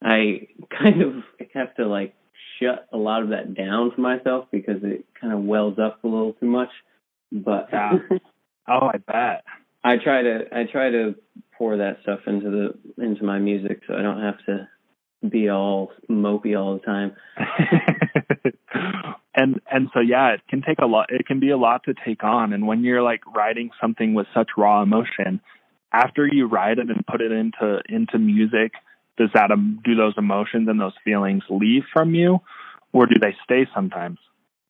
i 0.03 0.47
kind 0.79 1.03
of 1.03 1.15
have 1.55 1.75
to 1.77 1.87
like 1.87 2.15
shut 2.61 2.87
a 2.93 2.97
lot 2.97 3.23
of 3.23 3.31
that 3.31 3.55
down 3.55 3.93
for 3.95 4.01
myself 4.01 4.47
because 4.51 4.83
it 4.83 5.05
kind 5.21 5.33
of 5.33 5.43
wells 5.43 5.79
up 5.79 6.03
a 6.05 6.07
little 6.07 6.33
too 6.35 6.47
much. 6.47 6.71
But 7.33 7.69
yeah. 7.73 7.93
oh, 8.69 8.91
I 8.93 8.99
bet. 8.99 9.45
I 9.85 9.97
try 10.03 10.23
to 10.23 10.41
I 10.53 10.65
try 10.71 10.91
to 10.91 11.15
pour 11.57 11.77
that 11.77 11.99
stuff 12.03 12.21
into 12.27 12.51
the 12.51 13.03
into 13.03 13.25
my 13.25 13.39
music 13.39 13.83
so 13.87 13.95
I 13.95 14.03
don't 14.03 14.21
have 14.21 14.45
to 14.47 14.69
be 15.29 15.49
all 15.49 15.93
mopey 16.11 16.59
all 16.59 16.75
the 16.75 16.81
time. 16.81 17.17
and 19.35 19.61
and 19.71 19.89
so 19.95 20.01
yeah, 20.01 20.35
it 20.35 20.41
can 20.49 20.63
take 20.63 20.79
a 20.81 20.87
lot 20.87 21.07
it 21.11 21.27
can 21.27 21.41
be 21.41 21.51
a 21.51 21.57
lot 21.57 21.85
to 21.85 21.95
take 22.05 22.25
on 22.25 22.53
and 22.53 22.67
when 22.67 22.83
you're 22.83 23.03
like 23.03 23.21
writing 23.35 23.71
something 23.81 24.15
with 24.15 24.27
such 24.35 24.51
raw 24.57 24.83
emotion, 24.83 25.41
after 25.93 26.27
you 26.27 26.47
write 26.47 26.79
it 26.79 26.91
and 26.91 27.07
put 27.07 27.21
it 27.21 27.33
into 27.33 27.81
into 27.89 28.19
music, 28.19 28.73
does 29.17 29.31
that 29.35 29.51
um, 29.51 29.81
do 29.85 29.95
those 29.95 30.15
emotions 30.17 30.69
and 30.69 30.81
those 30.81 30.95
feelings 31.05 31.43
leave 31.49 31.83
from 31.93 32.15
you 32.15 32.41
or 32.93 33.07
do 33.07 33.15
they 33.21 33.35
stay 33.45 33.67
sometimes? 33.75 34.19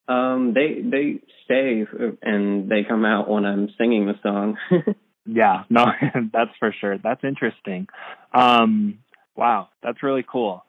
Um 0.09 0.53
they 0.55 0.83
they 0.83 1.21
stay 1.45 1.85
and 2.23 2.71
they 2.71 2.85
come 2.85 3.05
out 3.05 3.29
when 3.29 3.45
i'm 3.45 3.69
singing 3.79 4.07
the 4.07 4.15
song. 4.23 4.57
Yeah 5.29 5.65
no 5.69 5.87
that's 6.33 6.53
for 6.61 6.73
sure. 6.81 6.99
That's 6.99 7.25
interesting. 7.25 7.89
Um 8.33 8.99
wow 9.35 9.69
that's 9.83 10.03
really 10.03 10.25
cool. 10.31 10.65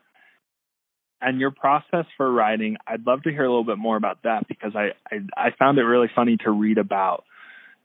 And 1.22 1.40
your 1.40 1.52
process 1.52 2.06
for 2.16 2.32
writing 2.32 2.78
i'd 2.88 3.06
love 3.06 3.24
to 3.24 3.30
hear 3.30 3.46
a 3.46 3.50
little 3.50 3.64
bit 3.64 3.78
more 3.78 3.98
about 3.98 4.24
that 4.24 4.48
because 4.48 4.74
i 4.76 4.90
i, 5.12 5.20
I 5.36 5.50
found 5.58 5.78
it 5.78 5.84
really 5.84 6.10
funny 6.16 6.38
to 6.38 6.52
read 6.52 6.80
about 6.80 7.24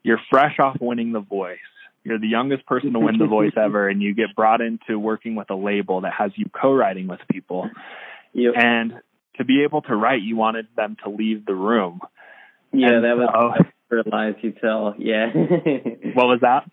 you're 0.02 0.20
fresh 0.30 0.58
off 0.58 0.76
winning 0.80 1.12
the 1.12 1.20
voice 1.20 1.58
you're 2.04 2.18
the 2.18 2.28
youngest 2.28 2.66
person 2.66 2.92
to 2.92 2.98
win 2.98 3.18
the 3.18 3.26
voice 3.26 3.52
ever 3.56 3.88
and 3.88 4.02
you 4.02 4.14
get 4.14 4.34
brought 4.34 4.60
into 4.60 4.98
working 4.98 5.34
with 5.34 5.50
a 5.50 5.54
label 5.54 6.02
that 6.02 6.12
has 6.16 6.32
you 6.36 6.46
co-writing 6.48 7.06
with 7.06 7.20
people. 7.30 7.68
Yep. 8.34 8.54
and 8.56 8.92
to 9.36 9.44
be 9.44 9.62
able 9.62 9.82
to 9.82 9.94
write 9.94 10.22
you 10.22 10.36
wanted 10.36 10.66
them 10.74 10.96
to 11.04 11.10
leave 11.10 11.44
the 11.44 11.54
room. 11.54 12.00
Yeah 12.72 12.94
and 12.94 13.04
that 13.04 13.16
was 13.16 13.54
so, 13.58 13.64
for 13.88 14.02
lies 14.10 14.34
you 14.42 14.52
tell. 14.52 14.94
Yeah. 14.98 15.26
What 16.14 16.26
was 16.26 16.40
that? 16.42 16.70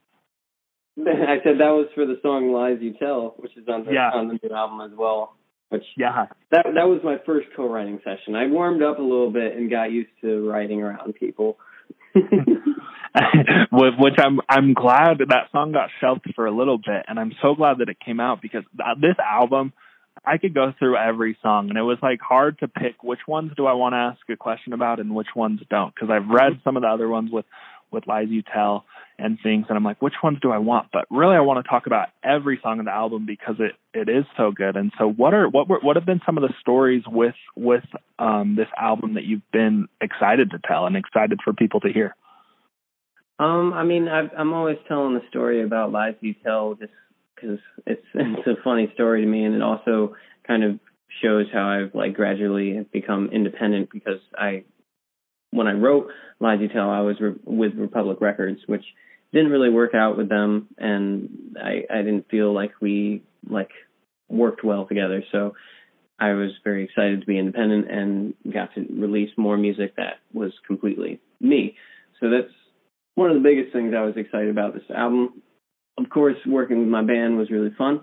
I 0.98 1.40
said 1.44 1.60
that 1.60 1.72
was 1.72 1.88
for 1.96 2.06
the 2.06 2.20
song 2.22 2.52
lies 2.52 2.78
you 2.82 2.94
tell 2.94 3.36
which 3.38 3.56
is 3.56 3.68
on 3.68 3.86
the 3.86 3.94
yeah. 3.94 4.12
on 4.14 4.28
the 4.28 4.40
new 4.42 4.56
album 4.56 4.82
as 4.82 4.98
well 4.98 5.36
which 5.70 5.84
yeah. 5.98 6.26
that 6.52 6.66
that 6.74 6.88
was 6.88 7.00
my 7.04 7.18
first 7.26 7.48
co-writing 7.56 8.00
session. 8.04 8.36
I 8.36 8.48
warmed 8.48 8.82
up 8.82 9.00
a 9.00 9.02
little 9.02 9.32
bit 9.32 9.56
and 9.56 9.70
got 9.70 9.92
used 9.92 10.10
to 10.22 10.50
writing 10.50 10.82
around 10.82 11.14
people 11.14 11.58
which 13.72 14.16
I'm 14.18 14.40
I'm 14.48 14.74
glad 14.74 15.20
that 15.20 15.30
that 15.30 15.52
song 15.52 15.72
got 15.72 15.90
shelved 16.00 16.32
for 16.36 16.46
a 16.46 16.56
little 16.56 16.78
bit, 16.78 17.06
and 17.08 17.20
I'm 17.20 17.34
so 17.42 17.56
glad 17.56 17.80
that 17.80 17.90
it 17.90 17.98
came 18.00 18.20
out 18.20 18.42
because 18.42 18.64
this 19.00 19.16
album, 19.20 19.74
I 20.26 20.38
could 20.38 20.54
go 20.54 20.74
through 20.78 20.98
every 20.98 21.38
song, 21.42 21.70
and 21.70 21.78
it 21.78 21.82
was 21.84 21.98
like 22.02 22.20
hard 22.22 22.60
to 22.60 22.68
pick 22.68 23.04
which 23.04 23.20
ones 23.28 23.52
do 23.56 23.66
I 23.66 23.74
want 23.74 23.94
to 23.94 23.98
ask 23.98 24.20
a 24.30 24.38
question 24.38 24.74
about 24.74 25.00
and 25.00 25.16
which 25.16 25.36
ones 25.36 25.62
don't 25.70 25.94
because 25.94 26.10
I've 26.10 26.30
read 26.30 26.62
some 26.64 26.78
of 26.78 26.84
the 26.84 26.90
other 26.90 27.08
ones 27.08 27.32
with 27.32 27.46
with 27.92 28.08
Lies 28.08 28.28
You 28.30 28.44
Tell 28.44 28.86
and 29.18 29.38
things, 29.42 29.66
and 29.68 29.78
I'm 29.78 29.84
like, 29.84 30.02
which 30.02 30.14
ones 30.24 30.38
do 30.42 30.52
I 30.52 30.60
want? 30.60 30.88
But 30.94 31.06
really, 31.10 31.36
I 31.36 31.42
want 31.42 31.64
to 31.64 31.70
talk 31.70 31.88
about 31.88 32.10
every 32.24 32.60
song 32.64 32.80
in 32.80 32.86
the 32.86 32.92
album 32.92 33.26
because 33.26 33.56
it 33.60 33.74
it 33.94 34.08
is 34.08 34.26
so 34.38 34.52
good. 34.52 34.78
And 34.78 34.92
so, 34.98 35.10
what 35.10 35.34
are 35.34 35.50
what 35.50 35.68
were 35.68 35.80
what 35.82 35.98
have 35.98 36.06
been 36.06 36.22
some 36.26 36.38
of 36.38 36.44
the 36.44 36.54
stories 36.62 37.04
with 37.08 37.36
with 37.56 37.84
um, 38.18 38.56
this 38.56 38.70
album 38.78 39.16
that 39.16 39.26
you've 39.26 39.50
been 39.52 39.88
excited 40.00 40.52
to 40.52 40.60
tell 40.66 40.86
and 40.86 40.96
excited 40.96 41.40
for 41.44 41.54
people 41.54 41.82
to 41.82 41.92
hear? 41.92 42.16
Um, 43.40 43.72
I 43.74 43.84
mean, 43.84 44.10
I've, 44.10 44.32
I'm 44.38 44.54
always 44.54 44.78
telling 44.88 45.14
the 45.14 45.22
story 45.30 45.64
about 45.64 45.94
lies 45.94 46.16
you 46.20 46.36
tell, 46.44 46.76
just 46.76 46.92
because 47.36 47.60
it's 47.88 48.06
it's 48.14 48.48
a 48.48 48.62
funny 48.64 48.92
story 48.94 49.22
to 49.22 49.28
me, 49.28 49.46
and 49.46 49.56
it 49.56 49.62
also 49.62 50.16
kind 50.46 50.64
of 50.64 50.80
shows 51.24 51.46
how 51.52 51.68
I've 51.68 51.96
like 51.96 52.14
gradually 52.14 52.86
become 52.92 53.30
independent 53.32 53.90
because 53.92 54.20
I, 54.38 54.66
when 55.52 55.68
I 55.68 55.72
wrote 55.72 56.10
lies 56.42 56.60
you 56.62 56.68
tell, 56.68 56.90
I 56.90 57.00
was 57.00 57.16
re- 57.22 57.36
with 57.46 57.76
Republic 57.76 58.20
Records, 58.20 58.60
which 58.68 58.84
didn't 59.32 59.52
really 59.52 59.70
work 59.70 59.96
out 59.96 60.18
with 60.18 60.28
them, 60.28 60.68
and 60.78 61.56
I 61.58 61.84
I 61.90 61.98
didn't 62.02 62.30
feel 62.30 62.54
like 62.54 62.74
we 62.82 63.24
like 63.50 63.72
worked 64.28 64.64
well 64.64 64.86
together, 64.86 65.24
so. 65.32 65.56
I 66.22 66.34
was 66.34 66.52
very 66.66 66.84
excited 66.84 67.22
to 67.22 67.26
be 67.26 67.40
independent 67.40 67.90
and 67.90 68.34
got 68.54 68.76
to 68.76 68.86
release 68.92 69.30
more 69.38 69.56
music 69.56 69.96
that 69.96 70.16
was 70.34 70.52
completely 70.68 71.22
me. 71.40 71.78
So 72.20 72.30
that's 72.30 72.52
one 73.20 73.30
of 73.30 73.36
the 73.36 73.44
biggest 73.44 73.74
things 73.74 73.94
I 73.96 74.02
was 74.02 74.16
excited 74.16 74.50
about 74.50 74.74
this 74.74 74.84
album. 74.96 75.42
Of 75.98 76.10
course, 76.10 76.38
working 76.48 76.80
with 76.80 76.88
my 76.88 77.04
band 77.04 77.38
was 77.38 77.52
really 77.52 77.74
fun, 77.78 78.00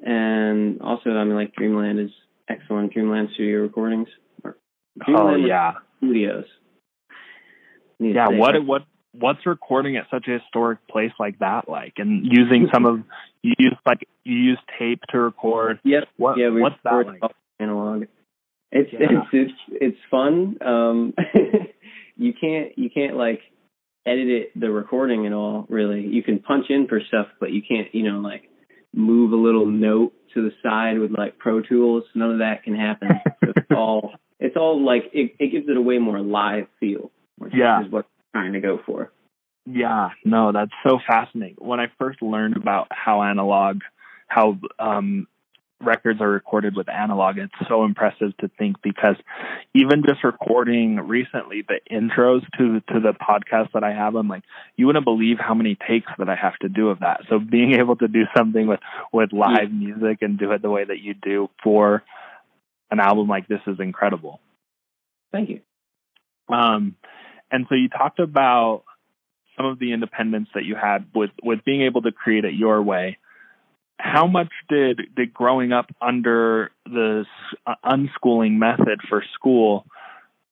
and 0.00 0.80
also, 0.80 1.10
I 1.10 1.24
mean, 1.24 1.34
like 1.34 1.52
Dreamland 1.54 1.98
is 1.98 2.10
excellent. 2.48 2.92
Dreamland 2.92 3.30
Studio 3.34 3.62
Recordings. 3.62 4.08
Dreamland 5.04 5.44
oh 5.44 5.46
yeah, 5.46 5.72
Studios. 5.98 6.44
Yeah, 7.98 8.28
what 8.28 8.64
what 8.64 8.82
what's 9.12 9.44
recording 9.44 9.96
at 9.96 10.04
such 10.08 10.28
a 10.28 10.38
historic 10.38 10.86
place 10.88 11.10
like 11.18 11.40
that 11.40 11.68
like 11.68 11.94
and 11.96 12.24
using 12.24 12.68
some 12.72 12.86
of 12.86 13.00
you 13.42 13.54
use 13.58 13.76
like 13.84 14.06
you 14.22 14.36
use 14.36 14.58
tape 14.78 15.00
to 15.10 15.18
record 15.18 15.80
yep 15.82 16.04
what, 16.16 16.38
yeah 16.38 16.48
we 16.48 16.62
what's 16.62 16.76
that 16.84 17.04
like 17.06 17.32
analog 17.58 18.04
it's 18.70 18.88
Yeah. 18.92 19.00
it's 19.10 19.28
it's 19.32 19.52
it's 19.68 19.98
fun 20.12 20.58
um 20.64 21.12
you 22.16 22.32
can't 22.40 22.78
you 22.78 22.88
can't 22.88 23.16
like 23.16 23.40
edit 24.06 24.28
it 24.28 24.60
the 24.60 24.70
recording 24.70 25.26
and 25.26 25.34
all 25.34 25.66
really. 25.68 26.06
You 26.06 26.22
can 26.22 26.38
punch 26.38 26.66
in 26.68 26.86
for 26.88 27.00
stuff 27.08 27.26
but 27.38 27.52
you 27.52 27.62
can't 27.66 27.94
you 27.94 28.10
know 28.10 28.18
like 28.20 28.48
move 28.94 29.32
a 29.32 29.36
little 29.36 29.66
note 29.66 30.12
to 30.34 30.42
the 30.42 30.52
side 30.62 30.98
with 30.98 31.10
like 31.16 31.38
pro 31.38 31.60
tools. 31.60 32.04
None 32.14 32.32
of 32.32 32.38
that 32.38 32.64
can 32.64 32.74
happen. 32.74 33.08
So 33.44 33.52
it's 33.56 33.70
all 33.70 34.14
it's 34.38 34.56
all 34.56 34.84
like 34.84 35.04
it, 35.12 35.34
it 35.38 35.52
gives 35.52 35.68
it 35.68 35.76
a 35.76 35.82
way 35.82 35.98
more 35.98 36.20
live 36.20 36.66
feel 36.78 37.10
which 37.40 37.52
Yeah. 37.54 37.84
is 37.84 37.90
what 37.90 38.06
I'm 38.34 38.40
trying 38.40 38.52
to 38.52 38.60
go 38.60 38.78
for. 38.86 39.10
Yeah, 39.66 40.10
no, 40.24 40.52
that's 40.52 40.72
so 40.86 40.98
fascinating. 41.06 41.56
When 41.58 41.80
I 41.80 41.86
first 41.98 42.22
learned 42.22 42.56
about 42.56 42.88
how 42.90 43.22
analog, 43.22 43.80
how 44.28 44.58
um, 44.78 45.26
records 45.80 46.20
are 46.20 46.28
recorded 46.28 46.76
with 46.76 46.88
analog, 46.88 47.38
it's 47.38 47.52
so 47.68 47.84
impressive 47.84 48.36
to 48.38 48.50
think 48.58 48.76
because 48.82 49.16
even 49.74 50.02
just 50.06 50.22
recording 50.24 50.96
recently 50.96 51.62
the 51.66 51.80
intros 51.90 52.42
to 52.58 52.80
to 52.92 53.00
the 53.00 53.12
podcast 53.12 53.72
that 53.74 53.84
I 53.84 53.92
have, 53.92 54.14
I'm 54.14 54.28
like, 54.28 54.42
you 54.76 54.86
wouldn't 54.86 55.04
believe 55.04 55.38
how 55.38 55.54
many 55.54 55.76
takes 55.88 56.10
that 56.18 56.28
I 56.28 56.36
have 56.36 56.56
to 56.58 56.68
do 56.68 56.90
of 56.90 57.00
that. 57.00 57.20
So 57.28 57.38
being 57.38 57.74
able 57.74 57.96
to 57.96 58.08
do 58.08 58.24
something 58.36 58.66
with 58.66 58.80
with 59.12 59.32
live 59.32 59.72
music 59.72 60.18
and 60.22 60.38
do 60.38 60.52
it 60.52 60.62
the 60.62 60.70
way 60.70 60.84
that 60.84 61.00
you 61.00 61.14
do 61.14 61.48
for 61.62 62.02
an 62.90 63.00
album 63.00 63.28
like 63.28 63.46
this 63.48 63.60
is 63.66 63.78
incredible. 63.78 64.40
thank 65.32 65.48
you 65.48 65.60
Um, 66.48 66.96
and 67.50 67.66
so 67.68 67.74
you 67.74 67.88
talked 67.88 68.18
about 68.18 68.84
some 69.56 69.66
of 69.66 69.78
the 69.78 69.92
independence 69.92 70.48
that 70.54 70.64
you 70.64 70.74
had 70.74 71.06
with 71.14 71.30
with 71.42 71.64
being 71.64 71.82
able 71.82 72.02
to 72.02 72.12
create 72.12 72.44
it 72.44 72.54
your 72.54 72.82
way. 72.82 73.18
How 74.02 74.26
much 74.26 74.50
did 74.68 75.00
did 75.14 75.34
growing 75.34 75.72
up 75.72 75.86
under 76.00 76.70
the 76.86 77.24
uh, 77.66 77.74
unschooling 77.84 78.58
method 78.58 79.00
for 79.08 79.22
school 79.34 79.84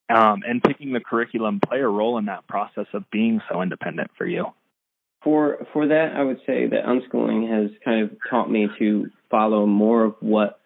um, 0.09 0.43
and 0.47 0.61
picking 0.61 0.93
the 0.93 0.99
curriculum 0.99 1.59
play 1.59 1.79
a 1.79 1.87
role 1.87 2.17
in 2.17 2.25
that 2.25 2.47
process 2.47 2.85
of 2.93 3.09
being 3.11 3.41
so 3.51 3.61
independent 3.61 4.11
for 4.17 4.25
you? 4.25 4.45
For 5.23 5.65
for 5.73 5.87
that, 5.87 6.13
I 6.15 6.23
would 6.23 6.39
say 6.45 6.67
that 6.67 6.85
unschooling 6.85 7.49
has 7.49 7.71
kind 7.83 8.03
of 8.03 8.17
taught 8.29 8.49
me 8.49 8.67
to 8.79 9.07
follow 9.29 9.65
more 9.65 10.05
of 10.05 10.15
what 10.19 10.59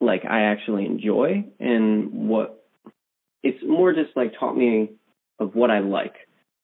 like 0.00 0.24
I 0.24 0.42
actually 0.42 0.86
enjoy 0.86 1.44
and 1.58 2.28
what 2.28 2.64
it's 3.42 3.62
more 3.66 3.92
just 3.92 4.16
like 4.16 4.32
taught 4.38 4.56
me 4.56 4.90
of 5.38 5.54
what 5.54 5.70
I 5.70 5.80
like. 5.80 6.14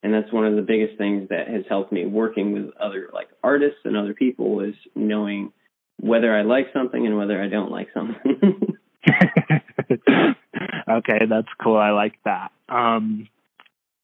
And 0.02 0.14
that's 0.14 0.33
one 0.33 0.47
of 0.47 0.57
the 0.57 0.62
biggest 0.62 0.97
things 0.97 1.28
that 1.28 1.49
has 1.49 1.64
helped 1.69 1.92
me 1.92 2.07
working 2.07 2.52
with 2.52 2.75
other 2.78 3.11
like 3.12 3.28
artists 3.42 3.80
and 3.85 3.97
other 3.97 4.14
people 4.14 4.61
is 4.61 4.75
knowing 4.95 5.52
whether 5.99 6.35
I 6.35 6.42
like 6.42 6.69
something 6.73 7.07
and 7.07 7.19
whether 7.19 7.42
I 7.42 7.49
don't 7.49 7.71
like 7.71 7.88
something. 7.92 8.76
okay, 10.88 11.26
that's 11.28 11.49
cool. 11.62 11.76
I 11.76 11.90
like 11.90 12.14
that. 12.25 12.50
Um, 12.69 13.28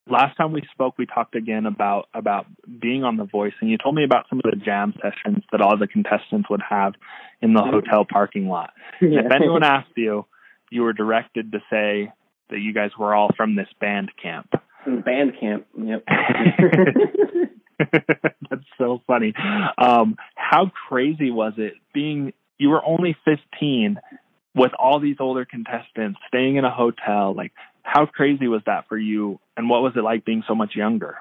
last 0.09 0.37
time 0.37 0.53
we 0.53 0.62
spoke, 0.73 0.99
we 0.99 1.07
talked 1.07 1.35
again 1.35 1.67
about 1.67 2.09
about 2.15 2.47
being 2.79 3.05
on 3.05 3.17
The 3.17 3.25
Voice, 3.25 3.55
and 3.61 3.71
you 3.71 3.79
told 3.79 3.95
me 3.95 4.05
about 4.05 4.26
some 4.29 4.41
of 4.45 4.50
the 4.50 4.57
jam 4.57 4.95
sessions 5.00 5.45
that 5.53 5.61
all 5.61 5.76
the 5.79 5.87
contestants 5.87 6.50
would 6.50 6.62
have 6.69 6.95
in 7.41 7.55
the 7.55 7.62
Mhm. 7.62 7.71
hotel 7.71 8.05
parking 8.05 8.49
lot. 8.49 8.73
If 9.00 9.33
anyone 9.33 9.62
asked 9.62 9.97
you, 9.97 10.26
you 10.71 10.83
were 10.83 10.93
directed 10.93 11.53
to 11.53 11.62
say 11.71 12.12
that 12.50 12.61
you 12.61 12.73
guys 12.73 12.97
were 12.99 13.15
all 13.15 13.31
from 13.37 13.55
this 13.55 13.69
band 13.81 14.15
camp. 14.17 14.55
Band 14.87 15.33
camp, 15.40 15.66
yep. 15.76 16.05
That's 17.78 18.64
so 18.78 19.02
funny. 19.07 19.35
Um, 19.78 20.16
how 20.35 20.71
crazy 20.88 21.31
was 21.31 21.55
it 21.59 21.75
being 21.93 22.33
you 22.59 22.70
were 22.70 22.85
only 22.85 23.16
15 23.25 23.99
with 24.55 24.72
all 24.79 24.99
these 24.99 25.16
older 25.20 25.44
contestants 25.44 26.18
staying 26.29 26.57
in 26.57 26.64
a 26.64 26.70
hotel? 26.70 27.35
Like, 27.35 27.53
how 27.83 28.07
crazy 28.07 28.49
was 28.49 28.62
that 28.66 28.88
for 28.88 28.96
you? 28.96 29.38
And 29.57 29.68
what 29.68 29.83
was 29.83 29.92
it 29.96 30.01
like 30.01 30.25
being 30.25 30.42
so 30.49 30.55
much 30.55 30.75
younger? 30.75 31.16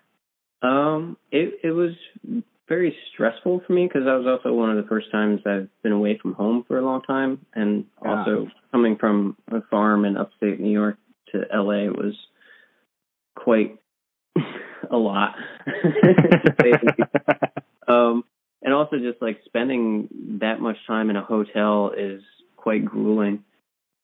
Um, 0.61 1.17
it 1.31 1.59
it 1.63 1.71
was 1.71 1.91
very 2.67 2.95
stressful 3.13 3.61
for 3.67 3.73
me 3.73 3.85
because 3.85 4.05
that 4.05 4.15
was 4.15 4.25
also 4.25 4.53
one 4.53 4.71
of 4.75 4.77
the 4.81 4.89
first 4.89 5.11
times 5.11 5.41
I've 5.45 5.69
been 5.83 5.91
away 5.91 6.17
from 6.19 6.33
home 6.33 6.63
for 6.67 6.79
a 6.79 6.81
long 6.81 7.01
time, 7.01 7.45
and 7.53 7.85
Yeah. 8.03 8.17
also 8.17 8.47
coming 8.71 8.95
from 8.97 9.37
a 9.51 9.61
farm 9.69 10.05
in 10.05 10.17
upstate 10.17 10.59
New 10.59 10.71
York 10.71 10.97
to 11.31 11.45
LA 11.53 11.91
was 11.91 12.15
quite 13.35 13.79
a 14.91 14.97
lot. 14.97 15.35
to 15.65 16.55
say 16.61 16.71
the 16.71 16.93
least. 16.97 17.57
um, 17.87 18.23
and 18.61 18.73
also 18.73 18.97
just 18.97 19.21
like 19.21 19.39
spending 19.45 20.09
that 20.41 20.59
much 20.59 20.77
time 20.87 21.09
in 21.09 21.15
a 21.15 21.23
hotel 21.23 21.91
is 21.95 22.21
quite 22.57 22.83
grueling. 22.83 23.43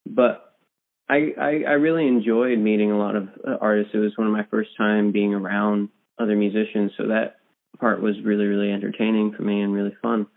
But 0.06 0.56
I, 1.10 1.34
I 1.40 1.50
I 1.68 1.74
really 1.74 2.08
enjoyed 2.08 2.58
meeting 2.60 2.92
a 2.92 2.98
lot 2.98 3.16
of 3.16 3.30
uh, 3.46 3.58
artists. 3.60 3.92
It 3.94 3.98
was 3.98 4.14
one 4.16 4.28
of 4.28 4.34
my 4.34 4.46
first 4.50 4.70
time 4.78 5.12
being 5.12 5.34
around 5.34 5.90
other 6.20 6.36
musicians, 6.36 6.92
so 6.98 7.08
that 7.08 7.38
part 7.80 8.02
was 8.02 8.16
really 8.24 8.46
really 8.46 8.72
entertaining 8.72 9.34
for 9.34 9.44
me 9.44 9.62
and 9.62 9.74
really 9.74 9.96
fun. 10.02 10.28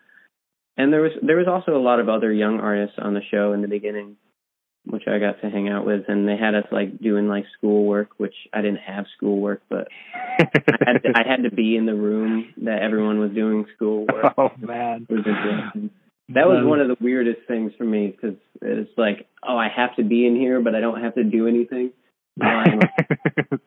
And 0.77 0.93
there 0.93 1.03
was 1.03 1.13
there 1.23 1.37
was 1.37 1.47
also 1.47 1.77
a 1.77 1.83
lot 1.83 2.01
of 2.01 2.09
other 2.09 2.33
young 2.33 2.61
artists 2.61 2.97
on 2.99 3.15
the 3.15 3.21
show 3.31 3.53
in 3.53 3.63
the 3.63 3.69
beginning, 3.69 4.17
which 4.87 5.05
I 5.07 5.19
got 5.19 5.41
to 5.41 5.51
hang 5.51 5.69
out 5.69 5.87
with, 5.87 6.05
and 6.09 6.29
they 6.29 6.37
had 6.37 6.55
us 6.55 6.67
like 6.71 6.99
doing 7.01 7.29
like 7.29 7.45
schoolwork, 7.57 8.11
which 8.19 8.35
I 8.53 8.61
didn't 8.61 8.81
have 8.81 9.07
schoolwork, 9.17 9.63
but 9.69 9.89
I 10.39 10.47
had 10.87 11.03
to, 11.03 11.13
I 11.15 11.27
had 11.27 11.43
to 11.45 11.51
be 11.51 11.77
in 11.77 11.87
the 11.87 11.95
room 11.95 12.53
that 12.59 12.83
everyone 12.83 13.19
was 13.19 13.31
doing 13.33 13.67
schoolwork. 13.75 14.35
oh 14.39 14.51
man, 14.59 15.07
was. 15.09 15.91
That 16.31 16.47
was 16.47 16.65
one 16.65 16.81
of 16.81 16.89
the 16.89 16.97
weirdest 17.01 17.41
things 17.47 17.73
for 17.77 17.85
me 17.85 18.09
because 18.09 18.37
it's 18.63 18.91
like, 18.97 19.27
oh, 19.47 19.59
I 19.59 19.69
have 19.69 19.95
to 19.97 20.03
be 20.03 20.27
in 20.27 20.37
here, 20.37 20.61
but 20.61 20.75
I 20.75 20.81
don't 20.81 21.03
have 21.03 21.15
to 21.17 21.25
do 21.25 21.47
anything. 21.47 21.93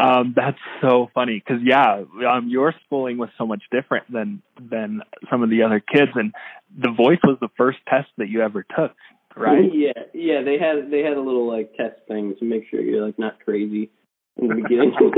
Um, 0.00 0.32
that's 0.34 0.58
so 0.80 1.10
funny 1.14 1.42
because 1.44 1.62
yeah, 1.64 2.02
um, 2.28 2.48
your 2.48 2.72
schooling 2.86 3.18
was 3.18 3.30
so 3.36 3.46
much 3.46 3.62
different 3.70 4.10
than 4.12 4.42
than 4.60 5.02
some 5.30 5.42
of 5.42 5.50
the 5.50 5.62
other 5.62 5.80
kids, 5.80 6.12
and 6.14 6.32
the 6.76 6.90
voice 6.90 7.18
was 7.24 7.36
the 7.40 7.48
first 7.56 7.78
test 7.88 8.08
that 8.16 8.28
you 8.28 8.42
ever 8.42 8.62
took, 8.62 8.92
right? 9.38 9.70
Yeah, 9.72 9.92
yeah. 10.12 10.42
They 10.42 10.58
had 10.58 10.90
they 10.90 11.00
had 11.00 11.16
a 11.16 11.20
little 11.20 11.46
like 11.46 11.74
test 11.76 12.00
thing 12.08 12.34
to 12.38 12.44
make 12.44 12.64
sure 12.70 12.80
you're 12.80 13.04
like 13.04 13.18
not 13.18 13.38
crazy 13.44 13.90
in 14.36 14.48
the 14.48 14.54
beginning. 14.54 14.94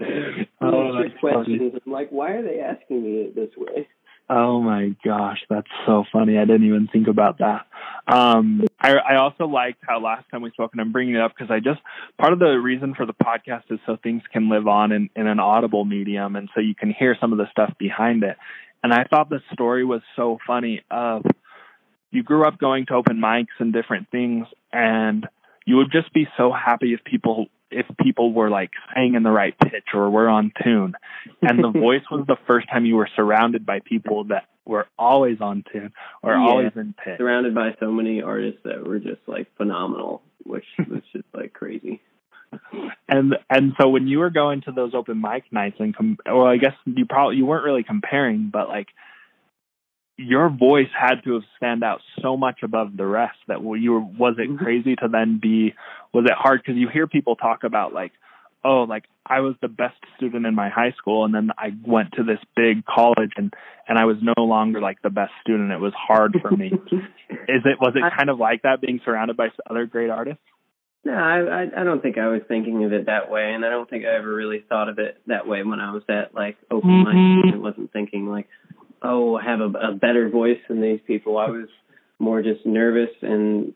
oh, 0.60 0.92
that's 0.94 1.14
funny. 1.20 1.34
questions. 1.34 1.72
I'm 1.86 1.92
like, 1.92 2.10
why 2.10 2.32
are 2.32 2.42
they 2.42 2.60
asking 2.60 3.02
me 3.02 3.10
it 3.22 3.34
this 3.34 3.50
way? 3.56 3.88
Oh 4.32 4.60
my 4.60 4.94
gosh, 5.04 5.38
that's 5.50 5.66
so 5.86 6.04
funny. 6.12 6.38
I 6.38 6.44
didn't 6.44 6.66
even 6.66 6.88
think 6.92 7.08
about 7.08 7.38
that. 7.38 7.66
Um, 8.06 8.64
I, 8.80 8.92
I 8.92 9.16
also 9.16 9.46
liked 9.46 9.80
how 9.82 10.00
last 10.00 10.24
time 10.30 10.42
we 10.42 10.50
spoke, 10.50 10.70
and 10.72 10.80
I'm 10.80 10.92
bringing 10.92 11.16
it 11.16 11.20
up 11.20 11.32
because 11.36 11.50
I 11.50 11.58
just 11.58 11.80
part 12.16 12.32
of 12.32 12.38
the 12.38 12.52
reason 12.52 12.94
for 12.94 13.06
the 13.06 13.12
podcast 13.12 13.64
is 13.70 13.80
so 13.86 13.96
things 14.00 14.22
can 14.32 14.48
live 14.48 14.68
on 14.68 14.92
in, 14.92 15.10
in 15.16 15.26
an 15.26 15.40
audible 15.40 15.84
medium, 15.84 16.36
and 16.36 16.48
so 16.54 16.60
you 16.60 16.76
can 16.76 16.94
hear 16.96 17.16
some 17.20 17.32
of 17.32 17.38
the 17.38 17.50
stuff 17.50 17.72
behind 17.76 18.22
it. 18.22 18.36
And 18.84 18.94
I 18.94 19.04
thought 19.04 19.30
the 19.30 19.40
story 19.52 19.84
was 19.84 20.00
so 20.14 20.38
funny. 20.46 20.82
Of 20.92 21.24
you 22.10 22.22
grew 22.22 22.46
up 22.46 22.58
going 22.58 22.86
to 22.86 22.94
open 22.94 23.18
mics 23.18 23.46
and 23.58 23.72
different 23.72 24.10
things, 24.10 24.46
and 24.72 25.26
you 25.66 25.76
would 25.76 25.92
just 25.92 26.12
be 26.12 26.26
so 26.36 26.52
happy 26.52 26.92
if 26.94 27.04
people 27.04 27.46
if 27.70 27.86
people 28.02 28.32
were 28.32 28.50
like 28.50 28.70
sang 28.94 29.14
in 29.14 29.22
the 29.22 29.30
right 29.30 29.54
pitch 29.60 29.94
or 29.94 30.10
were 30.10 30.28
on 30.28 30.50
tune 30.64 30.92
and 31.40 31.62
the 31.62 31.70
voice 31.80 32.02
was 32.10 32.26
the 32.26 32.36
first 32.44 32.68
time 32.68 32.84
you 32.84 32.96
were 32.96 33.08
surrounded 33.14 33.64
by 33.64 33.78
people 33.84 34.24
that 34.24 34.46
were 34.66 34.88
always 34.98 35.40
on 35.40 35.62
tune 35.72 35.92
or 36.20 36.32
Yeah. 36.32 36.40
always 36.40 36.72
in 36.74 36.94
pitch. 37.04 37.18
Surrounded 37.18 37.54
by 37.54 37.76
so 37.78 37.92
many 37.92 38.22
artists 38.22 38.58
that 38.64 38.84
were 38.84 38.98
just 38.98 39.20
like 39.28 39.46
phenomenal, 39.56 40.20
which 40.42 40.64
was 40.78 41.02
just 41.12 41.26
like 41.32 41.52
crazy. 41.52 42.00
And 43.08 43.36
and 43.48 43.74
so 43.80 43.88
when 43.88 44.08
you 44.08 44.18
were 44.18 44.30
going 44.30 44.62
to 44.62 44.72
those 44.72 44.92
open 44.94 45.20
mic 45.20 45.44
nights 45.52 45.76
and 45.78 45.94
com- 45.94 46.18
well, 46.26 46.46
I 46.46 46.56
guess 46.56 46.74
you 46.86 47.06
probably 47.06 47.36
you 47.36 47.46
weren't 47.46 47.64
really 47.64 47.84
comparing, 47.84 48.50
but 48.52 48.68
like 48.68 48.88
your 50.28 50.50
voice 50.50 50.88
had 50.98 51.22
to 51.24 51.34
have 51.34 51.42
stand 51.56 51.82
out 51.82 52.00
so 52.20 52.36
much 52.36 52.58
above 52.62 52.96
the 52.96 53.06
rest 53.06 53.38
that 53.48 53.62
well, 53.62 53.78
you 53.78 53.92
were 53.92 54.00
was 54.00 54.34
it 54.38 54.50
Mhm. 54.50 54.58
crazy 54.58 54.94
to 54.96 55.08
then 55.08 55.38
be 55.40 55.74
was 56.12 56.24
it 56.26 56.32
hard 56.36 56.60
because 56.62 56.76
you 56.76 56.88
hear 56.88 57.06
people 57.06 57.36
talk 57.36 57.64
about 57.64 57.94
like 57.94 58.12
oh 58.64 58.82
like 58.82 59.04
I 59.24 59.40
was 59.40 59.54
the 59.62 59.68
best 59.68 59.96
student 60.16 60.44
in 60.44 60.54
my 60.54 60.68
high 60.68 60.92
school 60.98 61.24
and 61.24 61.32
then 61.34 61.50
I 61.56 61.72
went 61.86 62.12
to 62.14 62.22
this 62.22 62.40
big 62.54 62.84
college 62.84 63.32
and 63.36 63.54
and 63.88 63.96
I 63.98 64.04
was 64.04 64.18
no 64.20 64.44
longer 64.44 64.80
like 64.80 65.00
the 65.02 65.10
best 65.10 65.32
student 65.40 65.72
it 65.72 65.80
was 65.80 65.94
hard 65.94 66.36
for 66.42 66.50
me 66.50 66.66
is 67.48 67.62
it 67.64 67.80
was 67.80 67.94
it 67.96 68.02
I- 68.02 68.10
kind 68.16 68.28
of 68.28 68.38
like 68.38 68.62
that 68.62 68.80
being 68.82 69.00
surrounded 69.04 69.36
by 69.38 69.48
other 69.70 69.86
great 69.86 70.10
artists 70.10 70.42
No, 71.02 71.14
I, 71.14 71.38
I 71.62 71.62
I 71.80 71.84
don't 71.84 72.02
think 72.02 72.18
I 72.18 72.28
was 72.28 72.42
thinking 72.46 72.84
of 72.84 72.92
it 72.92 73.06
that 73.06 73.30
way, 73.30 73.54
and 73.54 73.64
I 73.64 73.70
don't 73.70 73.88
think 73.88 74.04
I 74.04 74.12
ever 74.20 74.34
really 74.34 74.60
thought 74.68 74.90
of 74.90 74.98
it 74.98 75.16
that 75.28 75.46
way 75.46 75.62
when 75.62 75.80
I 75.80 75.92
was 75.96 76.02
at 76.10 76.34
like 76.34 76.58
open 76.70 77.04
mic. 77.04 77.54
I 77.54 77.56
wasn't 77.56 77.90
thinking 77.90 78.28
like, 78.28 78.46
oh, 79.02 79.36
I 79.36 79.44
have 79.44 79.60
a, 79.60 79.66
a 79.78 79.92
better 79.94 80.28
voice 80.28 80.58
than 80.68 80.80
these 80.80 81.00
people. 81.06 81.38
I 81.38 81.48
was 81.50 81.68
more 82.18 82.42
just 82.42 82.64
nervous 82.66 83.10
and 83.22 83.72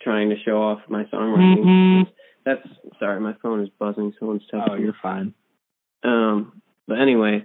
trying 0.00 0.30
to 0.30 0.36
show 0.44 0.60
off 0.62 0.80
my 0.88 1.04
songwriting. 1.04 1.64
Mhm. 1.64 2.08
that's 2.44 2.66
sorry, 2.98 3.20
my 3.20 3.34
phone 3.42 3.62
is 3.62 3.68
buzzing. 3.78 4.12
Someone's 4.18 4.42
texting. 4.52 4.70
Oh, 4.70 4.74
you're 4.74 4.96
fine. 5.02 5.34
Um, 6.02 6.60
but 6.86 6.98
anyway, 7.00 7.44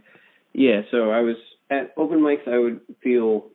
yeah. 0.54 0.82
So 0.92 1.12
I 1.12 1.22
was 1.22 1.36
at 1.70 1.94
open 1.98 2.20
mics. 2.20 2.48
I 2.48 2.58
would 2.58 2.82
feel 3.04 3.48